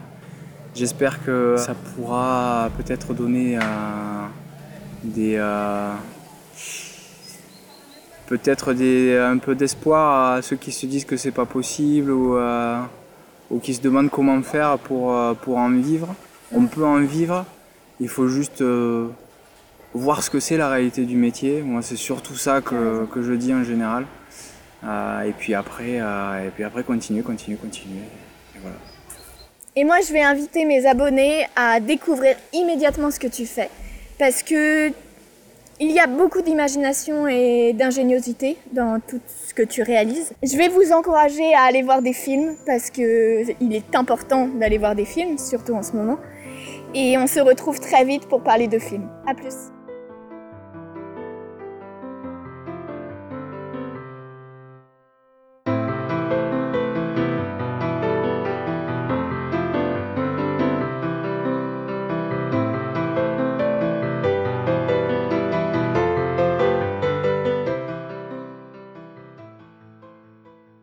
j'espère 0.75 1.23
que 1.25 1.57
ça 1.59 1.75
pourra 1.75 2.71
peut-être 2.77 3.13
donner 3.15 3.57
euh, 3.57 3.61
des. 5.05 5.37
peut-être 8.27 8.73
un 8.73 9.39
peu 9.39 9.55
d'espoir 9.55 10.35
à 10.35 10.43
ceux 10.43 10.57
qui 10.57 10.73
se 10.73 10.87
disent 10.87 11.05
que 11.05 11.17
c'est 11.17 11.31
pas 11.31 11.47
possible 11.47 12.11
ou, 12.11 12.37
ou 13.51 13.59
qui 13.59 13.75
se 13.75 13.81
demandent 13.81 14.11
comment 14.11 14.43
faire 14.43 14.79
pour, 14.79 15.15
pour 15.43 15.59
en 15.59 15.71
vivre. 15.71 16.15
On 16.53 16.67
peut 16.67 16.85
en 16.85 17.01
vivre, 17.01 17.45
il 18.01 18.09
faut 18.09 18.29
juste 18.29 18.61
euh, 18.61 19.09
voir 19.95 20.23
ce 20.23 20.31
que 20.31 20.41
c'est 20.41 20.57
la 20.57 20.69
réalité 20.69 21.05
du 21.05 21.17
métier. 21.17 21.63
Moi, 21.63 21.83
c'est 21.83 21.97
surtout 21.97 22.37
ça 22.37 22.61
que, 22.61 23.07
je 23.17 23.33
dis 23.33 23.53
en 23.53 23.65
général. 23.65 24.07
Euh, 24.85 25.23
et 25.23 25.33
puis 25.33 25.55
après, 25.55 26.01
euh, 26.01 26.47
et 26.47 26.51
puis 26.51 26.63
après 26.63 26.85
continuer, 26.85 27.23
continuer, 27.23 27.57
continuer. 27.57 28.05
Et 28.55 28.59
voilà. 28.61 28.77
Et 29.75 29.85
moi, 29.85 29.97
je 30.07 30.13
vais 30.13 30.23
inviter 30.23 30.65
mes 30.65 30.87
abonnés 30.87 31.47
à 31.57 31.81
découvrir 31.81 32.37
immédiatement 32.53 33.11
ce 33.11 33.19
que 33.19 33.27
tu 33.27 33.47
fais. 33.47 33.71
Parce 34.19 34.43
que 34.43 34.91
il 35.81 35.93
y 35.93 36.01
a 36.01 36.09
beaucoup 36.09 36.43
d'imagination 36.43 37.29
et 37.29 37.73
d'ingéniosité 37.73 38.57
dans 38.73 38.99
tout 38.99 39.21
ce 39.47 39.55
que 39.55 39.63
tu 39.63 39.83
réalises. 39.83 40.33
Je 40.43 40.57
vais 40.57 40.67
vous 40.67 40.91
encourager 40.93 41.55
à 41.55 41.63
aller 41.63 41.83
voir 41.83 42.03
des 42.03 42.13
films 42.13 42.57
parce 42.67 42.91
que 42.91 43.45
il 43.61 43.73
est 43.73 43.95
important 43.95 44.49
d'aller 44.49 44.79
voir 44.79 44.97
des 44.97 45.05
films, 45.05 45.39
surtout 45.39 45.75
en 45.75 45.85
ce 45.85 45.93
moment. 45.93 46.19
Et 46.95 47.19
on 47.19 47.27
se 47.27 47.41
retrouve 47.41 47.81
très 47.81 48.05
vite 48.05 48.29
pour 48.29 48.43
parler 48.43 48.69
de 48.69 48.79
films. 48.79 49.09
À 49.27 49.35
plus. 49.35 49.73